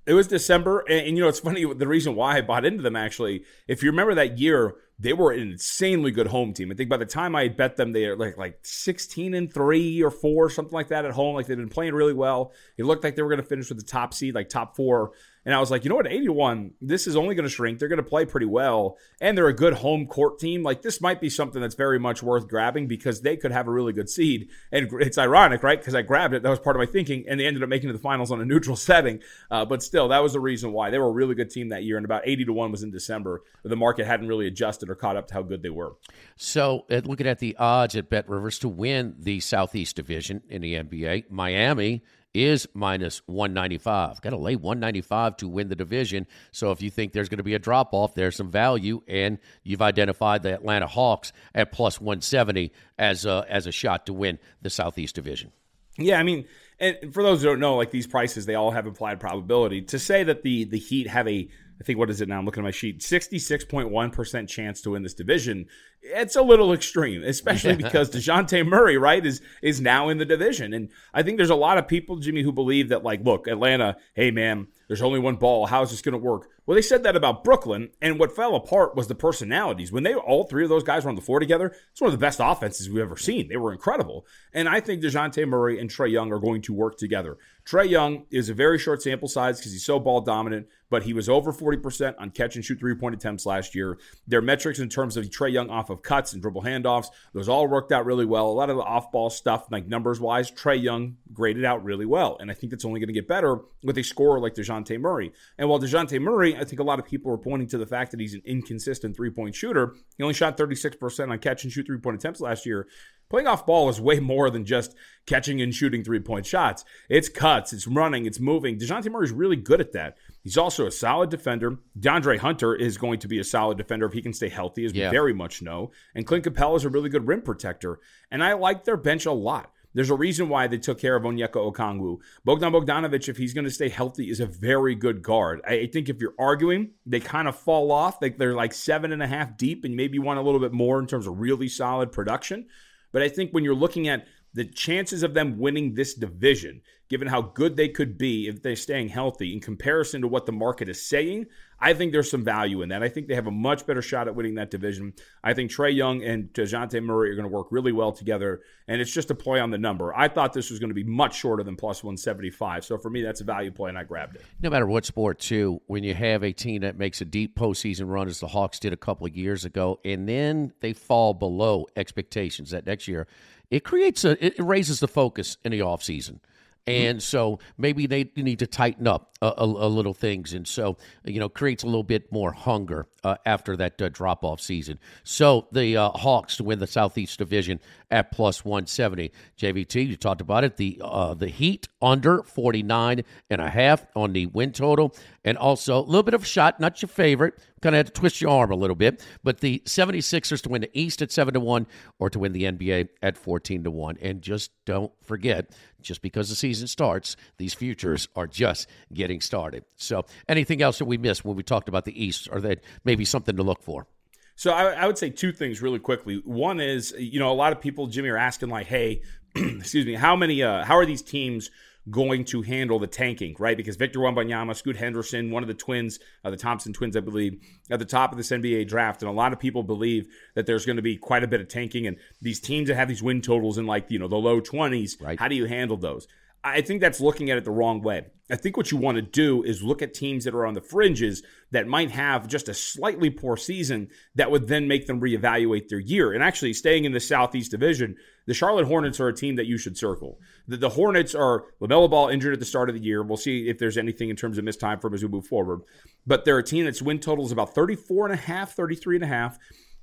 It 0.05 0.13
was 0.13 0.27
December, 0.27 0.79
and, 0.89 1.07
and, 1.07 1.17
you 1.17 1.23
know 1.23 1.29
it's 1.29 1.39
funny. 1.39 1.63
The 1.63 1.87
reason 1.87 2.15
why 2.15 2.37
I 2.37 2.41
bought 2.41 2.65
into 2.65 2.81
them 2.81 2.95
actually, 2.95 3.43
if 3.67 3.83
you 3.83 3.91
remember 3.91 4.15
that 4.15 4.39
year, 4.39 4.75
they 4.97 5.13
were 5.13 5.31
an 5.31 5.51
insanely 5.51 6.11
good 6.11 6.27
home 6.27 6.53
team. 6.53 6.71
I 6.71 6.75
think 6.75 6.89
by 6.89 6.97
the 6.97 7.05
time 7.05 7.35
I 7.35 7.47
bet 7.47 7.77
them, 7.77 7.91
they 7.91 8.05
are 8.05 8.15
like 8.15 8.37
like 8.37 8.59
sixteen 8.63 9.33
and 9.33 9.51
three 9.51 10.01
or 10.01 10.11
four, 10.11 10.49
something 10.49 10.73
like 10.73 10.87
that 10.89 11.05
at 11.05 11.11
home. 11.11 11.35
Like 11.35 11.45
they've 11.45 11.57
been 11.57 11.69
playing 11.69 11.93
really 11.93 12.13
well. 12.13 12.51
It 12.77 12.85
looked 12.85 13.03
like 13.03 13.15
they 13.15 13.21
were 13.21 13.29
going 13.29 13.41
to 13.41 13.47
finish 13.47 13.69
with 13.69 13.79
the 13.79 13.85
top 13.85 14.13
seed, 14.13 14.33
like 14.33 14.49
top 14.49 14.75
four 14.75 15.11
and 15.43 15.55
I 15.55 15.59
was 15.59 15.71
like, 15.71 15.83
you 15.83 15.89
know 15.89 15.95
what, 15.95 16.07
81, 16.07 16.73
this 16.81 17.07
is 17.07 17.15
only 17.15 17.33
going 17.33 17.47
to 17.47 17.49
shrink. 17.49 17.79
They're 17.79 17.87
going 17.87 17.97
to 17.97 18.03
play 18.03 18.25
pretty 18.25 18.45
well. 18.45 18.97
And 19.19 19.35
they're 19.35 19.47
a 19.47 19.53
good 19.53 19.73
home 19.73 20.05
court 20.05 20.37
team. 20.37 20.61
Like, 20.61 20.83
this 20.83 21.01
might 21.01 21.19
be 21.19 21.31
something 21.31 21.59
that's 21.59 21.73
very 21.73 21.97
much 21.97 22.21
worth 22.21 22.47
grabbing 22.47 22.87
because 22.87 23.21
they 23.21 23.37
could 23.37 23.51
have 23.51 23.67
a 23.67 23.71
really 23.71 23.91
good 23.91 24.07
seed. 24.07 24.49
And 24.71 24.87
it's 25.01 25.17
ironic, 25.17 25.63
right? 25.63 25.79
Because 25.79 25.95
I 25.95 26.03
grabbed 26.03 26.35
it. 26.35 26.43
That 26.43 26.49
was 26.49 26.59
part 26.59 26.75
of 26.75 26.79
my 26.79 26.85
thinking. 26.85 27.25
And 27.27 27.39
they 27.39 27.47
ended 27.47 27.63
up 27.63 27.69
making 27.69 27.89
it 27.89 27.93
to 27.93 27.97
the 27.97 28.03
finals 28.03 28.31
on 28.31 28.39
a 28.39 28.45
neutral 28.45 28.75
setting. 28.75 29.21
Uh, 29.49 29.65
but 29.65 29.81
still, 29.81 30.09
that 30.09 30.21
was 30.21 30.33
the 30.33 30.39
reason 30.39 30.73
why. 30.73 30.91
They 30.91 30.99
were 30.99 31.07
a 31.07 31.11
really 31.11 31.33
good 31.33 31.49
team 31.49 31.69
that 31.69 31.83
year. 31.83 31.97
And 31.97 32.05
about 32.05 32.21
80 32.25 32.45
to 32.45 32.53
1 32.53 32.71
was 32.71 32.83
in 32.83 32.91
December. 32.91 33.41
The 33.63 33.75
market 33.75 34.05
hadn't 34.05 34.27
really 34.27 34.45
adjusted 34.45 34.91
or 34.91 34.95
caught 34.95 35.17
up 35.17 35.27
to 35.29 35.33
how 35.33 35.41
good 35.41 35.63
they 35.63 35.69
were. 35.71 35.95
So, 36.35 36.85
uh, 36.91 37.01
looking 37.03 37.27
at 37.27 37.39
the 37.39 37.55
odds 37.57 37.95
at 37.95 38.09
Bet 38.09 38.29
Rivers 38.29 38.59
to 38.59 38.69
win 38.69 39.15
the 39.17 39.39
Southeast 39.39 39.95
Division 39.95 40.43
in 40.49 40.61
the 40.61 40.75
NBA, 40.75 41.31
Miami 41.31 42.03
is 42.33 42.67
minus 42.73 43.21
195. 43.25 44.21
Got 44.21 44.29
to 44.31 44.37
lay 44.37 44.55
195 44.55 45.37
to 45.37 45.47
win 45.47 45.69
the 45.69 45.75
division. 45.75 46.27
So 46.51 46.71
if 46.71 46.81
you 46.81 46.89
think 46.89 47.13
there's 47.13 47.29
going 47.29 47.37
to 47.37 47.43
be 47.43 47.55
a 47.55 47.59
drop 47.59 47.93
off, 47.93 48.15
there's 48.15 48.35
some 48.35 48.49
value, 48.49 49.01
and 49.07 49.37
you've 49.63 49.81
identified 49.81 50.43
the 50.43 50.53
Atlanta 50.53 50.87
Hawks 50.87 51.33
at 51.53 51.71
plus 51.71 51.99
170 51.99 52.71
as 52.97 53.25
a, 53.25 53.45
as 53.49 53.67
a 53.67 53.71
shot 53.71 54.05
to 54.05 54.13
win 54.13 54.39
the 54.61 54.69
Southeast 54.69 55.15
Division. 55.15 55.51
Yeah, 55.97 56.19
I 56.19 56.23
mean, 56.23 56.45
and 56.79 57.13
for 57.13 57.21
those 57.21 57.41
who 57.41 57.49
don't 57.49 57.59
know, 57.59 57.75
like 57.75 57.91
these 57.91 58.07
prices, 58.07 58.45
they 58.45 58.55
all 58.55 58.71
have 58.71 58.87
implied 58.87 59.19
probability. 59.19 59.81
To 59.83 59.99
say 59.99 60.23
that 60.23 60.41
the 60.41 60.63
the 60.63 60.79
Heat 60.79 61.07
have 61.07 61.27
a 61.27 61.49
I 61.81 61.83
think 61.83 61.97
what 61.97 62.11
is 62.11 62.21
it 62.21 62.29
now? 62.29 62.37
I'm 62.37 62.45
looking 62.45 62.61
at 62.61 62.65
my 62.65 62.69
sheet. 62.69 62.99
66.1% 62.99 64.47
chance 64.47 64.81
to 64.81 64.91
win 64.91 65.01
this 65.01 65.15
division 65.15 65.65
it's 66.03 66.35
a 66.35 66.41
little 66.41 66.73
extreme, 66.73 67.23
especially 67.23 67.75
because 67.75 68.09
DeJounte 68.09 68.65
Murray, 68.67 68.97
right, 68.97 69.23
is 69.23 69.41
is 69.61 69.79
now 69.79 70.09
in 70.09 70.17
the 70.17 70.25
division. 70.25 70.73
And 70.73 70.89
I 71.13 71.21
think 71.21 71.37
there's 71.37 71.49
a 71.49 71.55
lot 71.55 71.77
of 71.77 71.87
people, 71.87 72.17
Jimmy, 72.17 72.41
who 72.41 72.51
believe 72.51 72.89
that, 72.89 73.03
like, 73.03 73.23
look, 73.23 73.47
Atlanta, 73.47 73.97
hey 74.13 74.31
man, 74.31 74.67
there's 74.87 75.01
only 75.01 75.19
one 75.19 75.35
ball. 75.35 75.67
How 75.67 75.83
is 75.83 75.91
this 75.91 76.01
going 76.01 76.13
to 76.13 76.17
work? 76.17 76.49
Well, 76.65 76.75
they 76.75 76.81
said 76.81 77.03
that 77.03 77.15
about 77.15 77.43
Brooklyn, 77.43 77.89
and 78.01 78.19
what 78.19 78.35
fell 78.35 78.55
apart 78.55 78.95
was 78.95 79.07
the 79.07 79.15
personalities. 79.15 79.91
When 79.91 80.03
they 80.03 80.15
all 80.15 80.45
three 80.45 80.63
of 80.63 80.69
those 80.69 80.83
guys 80.83 81.03
were 81.03 81.09
on 81.09 81.15
the 81.15 81.21
floor 81.21 81.39
together, 81.39 81.73
it's 81.91 82.01
one 82.01 82.07
of 82.07 82.19
the 82.19 82.25
best 82.25 82.39
offenses 82.41 82.89
we've 82.89 83.01
ever 83.01 83.17
seen. 83.17 83.47
They 83.47 83.57
were 83.57 83.71
incredible. 83.71 84.25
And 84.53 84.67
I 84.67 84.79
think 84.79 85.03
DeJounte 85.03 85.47
Murray 85.47 85.79
and 85.79 85.89
Trae 85.89 86.11
Young 86.11 86.31
are 86.31 86.39
going 86.39 86.61
to 86.63 86.73
work 86.73 86.97
together. 86.97 87.37
Trae 87.71 87.89
Young 87.89 88.25
is 88.29 88.49
a 88.49 88.53
very 88.53 88.77
short 88.77 89.01
sample 89.01 89.29
size 89.29 89.57
because 89.57 89.71
he's 89.71 89.85
so 89.85 89.97
ball 89.97 90.19
dominant, 90.19 90.67
but 90.89 91.03
he 91.03 91.13
was 91.13 91.29
over 91.29 91.53
40% 91.53 92.15
on 92.19 92.29
catch 92.31 92.57
and 92.57 92.65
shoot 92.65 92.77
three 92.77 92.95
point 92.95 93.15
attempts 93.15 93.45
last 93.45 93.73
year. 93.73 93.97
Their 94.27 94.41
metrics 94.41 94.79
in 94.79 94.89
terms 94.89 95.15
of 95.15 95.29
Trae 95.29 95.53
Young 95.53 95.69
off 95.69 95.89
of 95.89 96.01
cuts 96.01 96.33
and 96.33 96.41
dribble 96.41 96.63
handoffs, 96.63 97.07
those 97.33 97.47
all 97.47 97.69
worked 97.69 97.93
out 97.93 98.05
really 98.05 98.25
well. 98.25 98.47
A 98.47 98.51
lot 98.51 98.69
of 98.69 98.75
the 98.75 98.83
off 98.83 99.09
ball 99.13 99.29
stuff, 99.29 99.67
like 99.71 99.87
numbers 99.87 100.19
wise, 100.19 100.51
Trae 100.51 100.83
Young 100.83 101.15
graded 101.31 101.63
out 101.63 101.81
really 101.81 102.05
well. 102.05 102.35
And 102.41 102.51
I 102.51 102.53
think 102.53 102.71
that's 102.71 102.83
only 102.83 102.99
going 102.99 103.07
to 103.07 103.13
get 103.13 103.29
better 103.29 103.61
with 103.85 103.97
a 103.97 104.03
scorer 104.03 104.41
like 104.41 104.53
DeJounte 104.53 104.99
Murray. 104.99 105.31
And 105.57 105.69
while 105.69 105.79
DeJounte 105.79 106.19
Murray, 106.21 106.57
I 106.57 106.65
think 106.65 106.81
a 106.81 106.83
lot 106.83 106.99
of 106.99 107.05
people 107.05 107.31
are 107.31 107.37
pointing 107.37 107.69
to 107.69 107.77
the 107.77 107.87
fact 107.87 108.11
that 108.11 108.19
he's 108.19 108.33
an 108.33 108.41
inconsistent 108.43 109.15
three 109.15 109.29
point 109.29 109.55
shooter. 109.55 109.95
He 110.17 110.23
only 110.23 110.33
shot 110.33 110.57
36% 110.57 111.31
on 111.31 111.39
catch 111.39 111.63
and 111.63 111.71
shoot 111.71 111.85
three 111.85 111.99
point 111.99 112.17
attempts 112.17 112.41
last 112.41 112.65
year. 112.65 112.89
Playing 113.31 113.47
off 113.47 113.65
ball 113.65 113.87
is 113.87 114.01
way 114.01 114.19
more 114.19 114.49
than 114.49 114.65
just 114.65 114.93
catching 115.25 115.61
and 115.61 115.73
shooting 115.73 116.03
three 116.03 116.19
point 116.19 116.45
shots. 116.45 116.83
It's 117.07 117.29
cuts, 117.29 117.71
it's 117.71 117.87
running, 117.87 118.25
it's 118.25 118.41
moving. 118.41 118.77
DeJounte 118.77 119.09
Murray 119.09 119.23
is 119.23 119.31
really 119.31 119.55
good 119.55 119.79
at 119.79 119.93
that. 119.93 120.17
He's 120.43 120.57
also 120.57 120.85
a 120.85 120.91
solid 120.91 121.29
defender. 121.29 121.77
DeAndre 121.97 122.39
Hunter 122.39 122.75
is 122.75 122.97
going 122.97 123.19
to 123.19 123.29
be 123.29 123.39
a 123.39 123.45
solid 123.45 123.77
defender 123.77 124.05
if 124.05 124.11
he 124.11 124.21
can 124.21 124.33
stay 124.33 124.49
healthy, 124.49 124.83
as 124.83 124.91
yeah. 124.91 125.07
we 125.07 125.15
very 125.15 125.33
much 125.33 125.61
know. 125.61 125.91
And 126.13 126.27
Clint 126.27 126.43
Capela 126.43 126.75
is 126.75 126.83
a 126.83 126.89
really 126.89 127.07
good 127.07 127.25
rim 127.25 127.41
protector. 127.41 128.01
And 128.29 128.43
I 128.43 128.51
like 128.51 128.83
their 128.83 128.97
bench 128.97 129.25
a 129.25 129.31
lot. 129.31 129.71
There's 129.93 130.09
a 130.09 130.15
reason 130.15 130.49
why 130.49 130.67
they 130.67 130.77
took 130.77 130.99
care 130.99 131.15
of 131.15 131.23
Onyeka 131.23 131.51
Okongwu. 131.51 132.19
Bogdan 132.43 132.73
Bogdanovic, 132.73 133.29
if 133.29 133.37
he's 133.37 133.53
going 133.53 133.63
to 133.63 133.71
stay 133.71 133.87
healthy, 133.87 134.29
is 134.29 134.41
a 134.41 134.45
very 134.45 134.93
good 134.93 135.21
guard. 135.21 135.61
I 135.65 135.85
think 135.85 136.09
if 136.09 136.19
you're 136.19 136.35
arguing, 136.37 136.91
they 137.05 137.21
kind 137.21 137.47
of 137.47 137.57
fall 137.57 137.93
off. 137.93 138.21
Like 138.21 138.37
they're 138.37 138.55
like 138.55 138.73
seven 138.73 139.13
and 139.13 139.23
a 139.23 139.27
half 139.27 139.55
deep, 139.55 139.85
and 139.85 139.95
maybe 139.95 140.15
you 140.15 140.21
want 140.21 140.39
a 140.39 140.41
little 140.41 140.59
bit 140.59 140.73
more 140.73 140.99
in 140.99 141.07
terms 141.07 141.27
of 141.27 141.39
really 141.39 141.69
solid 141.69 142.11
production. 142.11 142.67
But 143.11 143.21
I 143.21 143.29
think 143.29 143.51
when 143.51 143.63
you're 143.63 143.75
looking 143.75 144.07
at 144.07 144.25
the 144.53 144.65
chances 144.65 145.23
of 145.23 145.33
them 145.33 145.57
winning 145.57 145.93
this 145.93 146.13
division, 146.13 146.81
given 147.09 147.27
how 147.27 147.41
good 147.41 147.75
they 147.75 147.89
could 147.89 148.17
be 148.17 148.47
if 148.47 148.61
they're 148.61 148.75
staying 148.75 149.09
healthy 149.09 149.53
in 149.53 149.59
comparison 149.59 150.21
to 150.21 150.27
what 150.27 150.45
the 150.45 150.51
market 150.51 150.87
is 150.87 151.05
saying, 151.05 151.45
I 151.83 151.93
think 151.93 152.11
there's 152.11 152.29
some 152.29 152.43
value 152.43 152.83
in 152.83 152.89
that. 152.89 153.01
I 153.01 153.09
think 153.09 153.27
they 153.27 153.33
have 153.33 153.47
a 153.47 153.51
much 153.51 153.87
better 153.87 154.03
shot 154.03 154.27
at 154.27 154.35
winning 154.35 154.55
that 154.55 154.69
division. 154.69 155.13
I 155.43 155.53
think 155.53 155.71
Trae 155.71 155.93
Young 155.93 156.23
and 156.23 156.53
DeJounte 156.53 157.01
Murray 157.03 157.31
are 157.31 157.35
going 157.35 157.49
to 157.49 157.53
work 157.53 157.67
really 157.71 157.91
well 157.91 158.11
together, 158.11 158.61
and 158.87 159.01
it's 159.01 159.11
just 159.11 159.31
a 159.31 159.35
play 159.35 159.59
on 159.59 159.71
the 159.71 159.79
number. 159.79 160.15
I 160.15 160.27
thought 160.27 160.53
this 160.53 160.69
was 160.69 160.79
going 160.79 160.91
to 160.91 160.95
be 160.95 161.03
much 161.03 161.35
shorter 161.35 161.63
than 161.63 161.75
plus 161.75 162.03
175. 162.03 162.85
So 162.85 162.97
for 162.97 163.09
me, 163.09 163.23
that's 163.23 163.41
a 163.41 163.45
value 163.45 163.71
play, 163.71 163.89
and 163.89 163.97
I 163.97 164.03
grabbed 164.03 164.35
it. 164.35 164.45
No 164.61 164.69
matter 164.69 164.85
what 164.85 165.05
sport, 165.05 165.39
too, 165.39 165.81
when 165.87 166.03
you 166.03 166.13
have 166.13 166.43
a 166.43 166.51
team 166.51 166.81
that 166.81 166.97
makes 166.97 167.19
a 167.19 167.25
deep 167.25 167.57
postseason 167.57 168.07
run, 168.07 168.27
as 168.27 168.39
the 168.39 168.47
Hawks 168.47 168.77
did 168.77 168.93
a 168.93 168.97
couple 168.97 169.25
of 169.25 169.35
years 169.35 169.65
ago, 169.65 169.99
and 170.05 170.29
then 170.29 170.73
they 170.81 170.93
fall 170.93 171.33
below 171.33 171.87
expectations 171.95 172.69
that 172.69 172.85
next 172.85 173.07
year, 173.07 173.27
it 173.71 173.83
creates 173.83 174.23
a, 174.23 174.45
it 174.45 174.53
raises 174.59 174.99
the 174.99 175.07
focus 175.07 175.57
in 175.63 175.71
the 175.71 175.79
offseason. 175.79 176.39
And 176.87 177.19
mm-hmm. 177.19 177.21
so 177.21 177.59
maybe 177.77 178.07
they 178.07 178.31
need 178.35 178.59
to 178.59 178.67
tighten 178.67 179.07
up 179.07 179.31
a, 179.41 179.53
a, 179.57 179.65
a, 179.65 179.87
little 179.87 180.13
things. 180.13 180.53
And 180.53 180.67
so, 180.67 180.97
you 181.23 181.39
know, 181.39 181.47
creates 181.47 181.83
a 181.83 181.85
little 181.85 182.03
bit 182.03 182.31
more 182.31 182.51
hunger 182.53 183.07
uh, 183.23 183.35
after 183.45 183.77
that 183.77 184.01
uh, 184.01 184.09
drop 184.09 184.43
off 184.43 184.59
season. 184.59 184.99
So 185.23 185.67
the 185.71 185.97
uh, 185.97 186.09
Hawks 186.09 186.57
to 186.57 186.63
win 186.63 186.79
the 186.79 186.87
Southeast 186.87 187.37
Division 187.37 187.79
at 188.09 188.31
plus 188.31 188.65
170. 188.65 189.31
JVT, 189.57 190.07
you 190.07 190.15
talked 190.15 190.41
about 190.41 190.63
it. 190.63 190.77
The, 190.77 190.99
uh, 191.03 191.33
the 191.35 191.47
Heat 191.47 191.87
under 192.01 192.43
49 192.43 193.23
and 193.49 193.61
a 193.61 193.69
half 193.69 194.05
on 194.15 194.33
the 194.33 194.47
win 194.47 194.71
total. 194.71 195.15
And 195.43 195.57
also 195.57 195.99
a 195.99 196.01
little 196.01 196.23
bit 196.23 196.33
of 196.33 196.43
a 196.43 196.45
shot, 196.45 196.79
not 196.79 197.01
your 197.01 197.09
favorite. 197.09 197.59
Kind 197.81 197.95
of 197.95 197.97
had 197.97 198.07
to 198.07 198.13
twist 198.13 198.41
your 198.41 198.51
arm 198.51 198.71
a 198.71 198.75
little 198.75 198.95
bit. 198.95 199.25
But 199.43 199.59
the 199.59 199.81
76ers 199.85 200.61
to 200.61 200.69
win 200.69 200.81
the 200.81 200.99
East 200.99 201.21
at 201.21 201.31
7 201.31 201.53
to 201.55 201.59
1 201.59 201.87
or 202.19 202.29
to 202.29 202.37
win 202.37 202.53
the 202.53 202.63
NBA 202.63 203.09
at 203.23 203.37
14 203.37 203.83
to 203.85 203.91
1. 203.91 204.17
And 204.21 204.41
just 204.41 204.71
don't 204.85 205.11
forget, 205.23 205.71
just 206.01 206.21
because 206.21 206.49
the 206.49 206.55
season 206.55 206.87
starts, 206.87 207.35
these 207.57 207.73
futures 207.73 208.27
are 208.35 208.47
just 208.47 208.87
getting 209.13 209.41
started. 209.41 209.85
So 209.95 210.25
anything 210.47 210.81
else 210.81 210.97
that 210.99 211.05
we 211.05 211.17
missed 211.17 211.45
when 211.45 211.55
we 211.55 211.63
talked 211.63 211.89
about 211.89 212.05
the 212.05 212.23
East 212.23 212.47
or 212.51 212.61
that 212.61 212.79
maybe 213.03 213.25
something 213.25 213.55
to 213.55 213.63
look 213.63 213.83
for? 213.83 214.07
So 214.55 214.71
I, 214.71 214.91
I, 214.91 215.07
would 215.07 215.17
say 215.17 215.29
two 215.29 215.51
things 215.51 215.81
really 215.81 215.97
quickly. 215.97 216.41
One 216.45 216.79
is, 216.79 217.15
you 217.17 217.39
know, 217.39 217.51
a 217.51 217.53
lot 217.55 217.71
of 217.71 217.81
people, 217.81 218.07
Jimmy, 218.07 218.29
are 218.29 218.37
asking 218.37 218.69
like, 218.69 218.85
"Hey, 218.85 219.21
excuse 219.55 220.05
me, 220.05 220.13
how 220.13 220.35
many, 220.35 220.61
uh, 220.61 220.85
how 220.85 220.97
are 220.97 221.05
these 221.05 221.21
teams 221.21 221.71
going 222.09 222.43
to 222.45 222.61
handle 222.61 222.97
the 222.97 223.07
tanking, 223.07 223.55
right? 223.59 223.77
Because 223.77 223.95
Victor 223.95 224.19
Wembanyama, 224.19 224.75
Scoot 224.75 224.97
Henderson, 224.97 225.51
one 225.51 225.63
of 225.63 225.67
the 225.67 225.75
twins, 225.75 226.19
uh, 226.43 226.49
the 226.49 226.57
Thompson 226.57 226.93
twins, 226.93 227.15
I 227.15 227.19
believe, 227.19 227.61
at 227.91 227.99
the 227.99 228.05
top 228.05 228.31
of 228.31 228.37
this 228.37 228.49
NBA 228.49 228.87
draft. 228.87 229.21
And 229.21 229.29
a 229.29 229.33
lot 229.33 229.53
of 229.53 229.59
people 229.59 229.83
believe 229.83 230.27
that 230.55 230.65
there's 230.65 230.85
going 230.85 230.95
to 230.95 231.01
be 231.01 231.15
quite 231.15 231.43
a 231.43 231.47
bit 231.47 231.61
of 231.61 231.67
tanking. 231.67 232.07
And 232.07 232.17
these 232.41 232.59
teams 232.59 232.87
that 232.87 232.95
have 232.95 233.07
these 233.07 233.21
win 233.21 233.41
totals 233.41 233.77
in 233.77 233.85
like, 233.85 234.09
you 234.09 234.17
know, 234.17 234.27
the 234.27 234.35
low 234.35 234.61
20s, 234.61 235.21
right. 235.21 235.39
how 235.39 235.47
do 235.47 235.55
you 235.55 235.65
handle 235.65 235.97
those? 235.97 236.27
I 236.63 236.81
think 236.81 237.01
that's 237.01 237.19
looking 237.19 237.49
at 237.49 237.57
it 237.57 237.65
the 237.65 237.71
wrong 237.71 238.01
way. 238.01 238.25
I 238.51 238.55
think 238.55 238.77
what 238.77 238.91
you 238.91 238.97
want 238.97 239.15
to 239.15 239.21
do 239.21 239.63
is 239.63 239.81
look 239.81 240.01
at 240.01 240.13
teams 240.13 240.43
that 240.43 240.53
are 240.53 240.65
on 240.65 240.73
the 240.73 240.81
fringes 240.81 241.41
that 241.71 241.87
might 241.87 242.11
have 242.11 242.47
just 242.47 242.67
a 242.67 242.73
slightly 242.73 243.29
poor 243.29 243.55
season 243.55 244.09
that 244.35 244.51
would 244.51 244.67
then 244.67 244.87
make 244.87 245.07
them 245.07 245.21
reevaluate 245.21 245.87
their 245.87 245.99
year. 245.99 246.33
And 246.33 246.43
actually, 246.43 246.73
staying 246.73 247.05
in 247.05 247.13
the 247.13 247.19
Southeast 247.19 247.71
Division, 247.71 248.15
the 248.45 248.53
Charlotte 248.53 248.85
Hornets 248.85 249.19
are 249.19 249.29
a 249.29 249.33
team 249.33 249.55
that 249.55 249.67
you 249.67 249.77
should 249.77 249.97
circle. 249.97 250.37
The, 250.67 250.77
the 250.77 250.89
Hornets 250.89 251.33
are 251.33 251.63
LaMelo 251.81 252.09
Ball 252.09 252.27
injured 252.27 252.53
at 252.53 252.59
the 252.59 252.65
start 252.65 252.89
of 252.89 252.95
the 252.95 253.01
year. 253.01 253.23
We'll 253.23 253.37
see 253.37 253.69
if 253.69 253.79
there's 253.79 253.97
anything 253.97 254.29
in 254.29 254.35
terms 254.35 254.57
of 254.57 254.65
missed 254.65 254.81
time 254.81 254.99
for 254.99 255.09
them 255.09 255.15
as 255.15 255.23
we 255.23 255.29
move 255.29 255.47
forward. 255.47 255.81
But 256.27 256.43
they're 256.43 256.57
a 256.57 256.63
team 256.63 256.85
that's 256.85 257.01
win 257.01 257.19
totals 257.19 257.51
about 257.51 257.73
34 257.73 258.25
and 258.25 258.33
a 258.33 258.41
half, 258.41 258.73
33 258.73 259.15
and 259.15 259.23
a 259.23 259.27
half. 259.27 259.57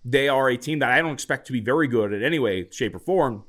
They 0.04 0.28
are 0.28 0.48
a 0.48 0.56
team 0.56 0.78
that 0.78 0.90
I 0.90 1.02
don't 1.02 1.12
expect 1.12 1.46
to 1.48 1.52
be 1.52 1.60
very 1.60 1.86
good 1.86 2.14
at 2.14 2.22
any 2.22 2.38
way, 2.38 2.68
shape, 2.70 2.94
or 2.94 2.98
form. 2.98 3.44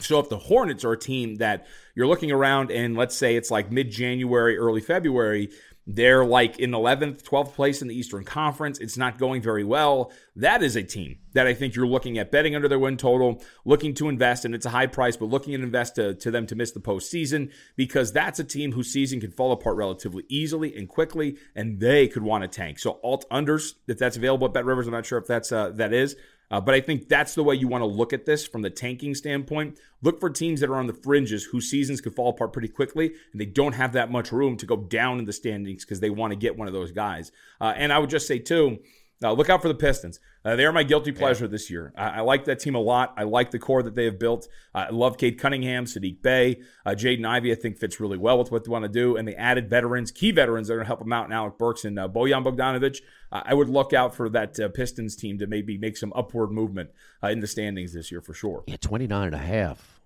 So 0.00 0.18
if 0.18 0.28
the 0.28 0.38
Hornets 0.38 0.84
are 0.84 0.92
a 0.92 0.98
team 0.98 1.36
that 1.36 1.66
you're 1.94 2.06
looking 2.06 2.32
around 2.32 2.70
and 2.70 2.96
let's 2.96 3.16
say 3.16 3.36
it's 3.36 3.50
like 3.50 3.70
mid 3.70 3.90
January, 3.90 4.56
early 4.56 4.80
February, 4.80 5.50
they're 5.86 6.24
like 6.24 6.58
in 6.58 6.70
11th, 6.70 7.22
12th 7.22 7.54
place 7.54 7.82
in 7.82 7.88
the 7.88 7.94
Eastern 7.94 8.24
Conference. 8.24 8.78
It's 8.78 8.96
not 8.96 9.18
going 9.18 9.42
very 9.42 9.64
well. 9.64 10.12
That 10.36 10.62
is 10.62 10.76
a 10.76 10.82
team 10.82 11.18
that 11.32 11.46
I 11.46 11.54
think 11.54 11.74
you're 11.74 11.86
looking 11.86 12.18
at 12.18 12.30
betting 12.30 12.54
under 12.54 12.68
their 12.68 12.78
win 12.78 12.96
total, 12.96 13.42
looking 13.64 13.94
to 13.94 14.08
invest, 14.08 14.44
and 14.44 14.54
it's 14.54 14.66
a 14.66 14.70
high 14.70 14.86
price, 14.86 15.16
but 15.16 15.26
looking 15.26 15.52
to 15.56 15.62
invest 15.62 15.96
to, 15.96 16.14
to 16.14 16.30
them 16.30 16.46
to 16.46 16.54
miss 16.54 16.72
the 16.72 16.80
postseason 16.80 17.50
because 17.76 18.12
that's 18.12 18.38
a 18.38 18.44
team 18.44 18.72
whose 18.72 18.92
season 18.92 19.20
can 19.20 19.30
fall 19.30 19.52
apart 19.52 19.76
relatively 19.76 20.24
easily 20.28 20.76
and 20.76 20.88
quickly, 20.88 21.36
and 21.54 21.80
they 21.80 22.06
could 22.06 22.22
want 22.22 22.42
to 22.42 22.48
tank. 22.48 22.78
So 22.78 23.00
alt 23.02 23.24
unders, 23.30 23.74
if 23.88 23.98
that's 23.98 24.16
available 24.16 24.46
at 24.46 24.54
Bet 24.54 24.64
Rivers, 24.64 24.86
I'm 24.86 24.92
not 24.92 25.06
sure 25.06 25.18
if 25.18 25.26
that's 25.26 25.50
uh, 25.50 25.70
that 25.70 25.92
is. 25.92 26.14
Uh, 26.50 26.60
but 26.60 26.74
I 26.74 26.80
think 26.80 27.08
that's 27.08 27.34
the 27.34 27.44
way 27.44 27.54
you 27.54 27.68
want 27.68 27.82
to 27.82 27.86
look 27.86 28.12
at 28.12 28.26
this 28.26 28.46
from 28.46 28.62
the 28.62 28.70
tanking 28.70 29.14
standpoint. 29.14 29.78
Look 30.02 30.18
for 30.18 30.30
teams 30.30 30.60
that 30.60 30.70
are 30.70 30.76
on 30.76 30.86
the 30.88 30.94
fringes 30.94 31.44
whose 31.44 31.70
seasons 31.70 32.00
could 32.00 32.14
fall 32.14 32.30
apart 32.30 32.52
pretty 32.52 32.68
quickly, 32.68 33.12
and 33.32 33.40
they 33.40 33.46
don't 33.46 33.74
have 33.74 33.92
that 33.92 34.10
much 34.10 34.32
room 34.32 34.56
to 34.56 34.66
go 34.66 34.76
down 34.76 35.18
in 35.18 35.26
the 35.26 35.32
standings 35.32 35.84
because 35.84 36.00
they 36.00 36.10
want 36.10 36.32
to 36.32 36.36
get 36.36 36.56
one 36.56 36.66
of 36.66 36.74
those 36.74 36.90
guys. 36.90 37.30
Uh, 37.60 37.72
and 37.76 37.92
I 37.92 37.98
would 37.98 38.10
just 38.10 38.26
say, 38.26 38.38
too, 38.38 38.78
uh, 39.22 39.32
look 39.32 39.50
out 39.50 39.60
for 39.60 39.68
the 39.68 39.74
Pistons. 39.74 40.18
Uh, 40.44 40.56
they 40.56 40.64
are 40.64 40.72
my 40.72 40.82
guilty 40.82 41.12
pleasure 41.12 41.44
yeah. 41.44 41.50
this 41.50 41.70
year. 41.70 41.92
I, 41.96 42.08
I, 42.08 42.20
like 42.20 42.46
that 42.46 42.60
team 42.60 42.74
a 42.74 42.80
lot. 42.80 43.12
I 43.16 43.24
like 43.24 43.50
the 43.50 43.58
core 43.58 43.82
that 43.82 43.94
they 43.94 44.06
have 44.06 44.18
built. 44.18 44.48
Uh, 44.74 44.86
I 44.88 44.90
love 44.90 45.18
Cade 45.18 45.38
Cunningham, 45.38 45.84
Saddiq 45.84 46.22
Bey, 46.22 46.62
uh, 46.86 46.90
Jaden 46.90 47.26
Ivey. 47.26 47.52
I 47.52 47.54
think 47.54 47.78
fits 47.78 48.00
really 48.00 48.16
well 48.16 48.38
with 48.38 48.50
what 48.50 48.64
they 48.64 48.70
want 48.70 48.84
to 48.84 48.88
do. 48.88 49.16
And 49.16 49.28
they 49.28 49.34
added 49.34 49.68
veterans, 49.68 50.10
key 50.10 50.30
veterans 50.30 50.68
that 50.68 50.74
are 50.74 50.76
going 50.76 50.84
to 50.84 50.88
help 50.88 51.00
them 51.00 51.12
out. 51.12 51.26
And 51.26 51.34
Alec 51.34 51.58
Burks 51.58 51.84
and 51.84 51.98
uh, 51.98 52.08
Bojan 52.08 52.44
Bogdanovic. 52.44 53.00
I 53.32 53.54
would 53.54 53.68
look 53.68 53.92
out 53.92 54.14
for 54.14 54.28
that 54.30 54.58
uh, 54.58 54.68
Pistons 54.70 55.14
team 55.14 55.38
to 55.38 55.46
maybe 55.46 55.78
make 55.78 55.96
some 55.96 56.12
upward 56.16 56.50
movement 56.50 56.90
uh, 57.22 57.28
in 57.28 57.40
the 57.40 57.46
standings 57.46 57.92
this 57.92 58.10
year 58.10 58.20
for 58.20 58.34
sure. 58.34 58.64
Yeah, 58.66 58.76
29 58.80 59.26
and 59.26 59.34
a 59.34 59.38
half 59.38 60.00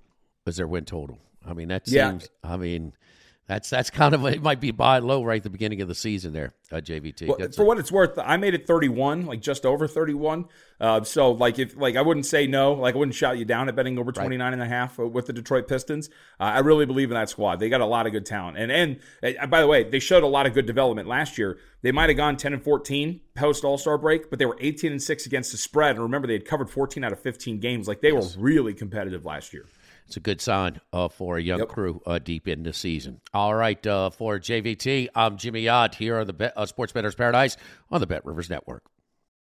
was 0.44 0.56
their 0.56 0.66
win 0.66 0.84
total. 0.84 1.18
I 1.46 1.54
mean, 1.54 1.68
that 1.68 1.86
seems, 1.86 2.28
yeah. 2.44 2.50
I 2.50 2.56
mean, 2.56 2.92
that's 3.46 3.68
that's 3.68 3.90
kind 3.90 4.14
of 4.14 4.24
it 4.24 4.42
might 4.42 4.60
be 4.60 4.70
buy 4.70 4.98
low 5.00 5.22
right 5.22 5.36
at 5.36 5.42
the 5.42 5.50
beginning 5.50 5.82
of 5.82 5.88
the 5.88 5.94
season 5.94 6.32
there, 6.32 6.54
uh, 6.72 6.76
JVT. 6.76 7.28
Well, 7.28 7.48
for 7.54 7.62
a, 7.62 7.64
what 7.66 7.78
it's 7.78 7.92
worth, 7.92 8.18
I 8.18 8.38
made 8.38 8.54
it 8.54 8.66
31, 8.66 9.26
like 9.26 9.42
just 9.42 9.66
over 9.66 9.86
31. 9.86 10.46
Uh, 10.80 11.04
so 11.04 11.30
like 11.32 11.58
if 11.58 11.76
like 11.76 11.94
I 11.96 12.00
wouldn't 12.00 12.24
say 12.24 12.46
no, 12.46 12.72
like 12.72 12.94
I 12.94 12.98
wouldn't 12.98 13.14
shout 13.14 13.36
you 13.36 13.44
down 13.44 13.68
at 13.68 13.76
betting 13.76 13.98
over 13.98 14.12
29 14.12 14.40
right. 14.40 14.52
and 14.54 14.62
a 14.62 14.66
half 14.66 14.98
uh, 14.98 15.06
with 15.06 15.26
the 15.26 15.34
Detroit 15.34 15.68
Pistons. 15.68 16.08
Uh, 16.40 16.44
I 16.44 16.60
really 16.60 16.86
believe 16.86 17.10
in 17.10 17.14
that 17.16 17.28
squad. 17.28 17.60
They 17.60 17.68
got 17.68 17.82
a 17.82 17.86
lot 17.86 18.06
of 18.06 18.12
good 18.12 18.24
talent. 18.24 18.56
And 18.56 18.72
and 18.72 19.38
uh, 19.38 19.46
by 19.46 19.60
the 19.60 19.66
way, 19.66 19.84
they 19.84 19.98
showed 19.98 20.22
a 20.22 20.28
lot 20.28 20.46
of 20.46 20.54
good 20.54 20.66
development 20.66 21.06
last 21.06 21.36
year. 21.36 21.58
They 21.82 21.92
might 21.92 22.08
have 22.08 22.16
gone 22.16 22.38
10 22.38 22.54
and 22.54 22.62
14 22.62 23.20
post 23.34 23.62
All-Star 23.62 23.98
break, 23.98 24.30
but 24.30 24.38
they 24.38 24.46
were 24.46 24.56
18 24.58 24.90
and 24.90 25.02
6 25.02 25.26
against 25.26 25.52
the 25.52 25.58
spread. 25.58 25.96
And 25.96 26.02
remember 26.02 26.26
they 26.26 26.32
had 26.32 26.46
covered 26.46 26.70
14 26.70 27.04
out 27.04 27.12
of 27.12 27.20
15 27.20 27.60
games. 27.60 27.86
Like 27.86 28.00
they 28.00 28.10
yes. 28.10 28.36
were 28.36 28.42
really 28.42 28.72
competitive 28.72 29.26
last 29.26 29.52
year. 29.52 29.66
It's 30.06 30.16
a 30.16 30.20
good 30.20 30.40
sign 30.40 30.80
uh, 30.92 31.08
for 31.08 31.38
a 31.38 31.42
young 31.42 31.60
yep. 31.60 31.68
crew 31.68 32.02
uh, 32.06 32.18
deep 32.18 32.46
in 32.46 32.62
the 32.62 32.72
season. 32.72 33.20
All 33.32 33.54
right, 33.54 33.84
uh, 33.86 34.10
for 34.10 34.38
JVT, 34.38 35.08
I'm 35.14 35.38
Jimmy 35.38 35.68
Ott 35.68 35.94
here 35.94 36.18
on 36.18 36.26
the 36.26 36.32
Bet, 36.32 36.52
uh, 36.56 36.66
Sports 36.66 36.92
Bettor's 36.92 37.14
Paradise 37.14 37.56
on 37.90 38.00
the 38.00 38.06
Bet 38.06 38.24
Rivers 38.24 38.50
Network. 38.50 38.84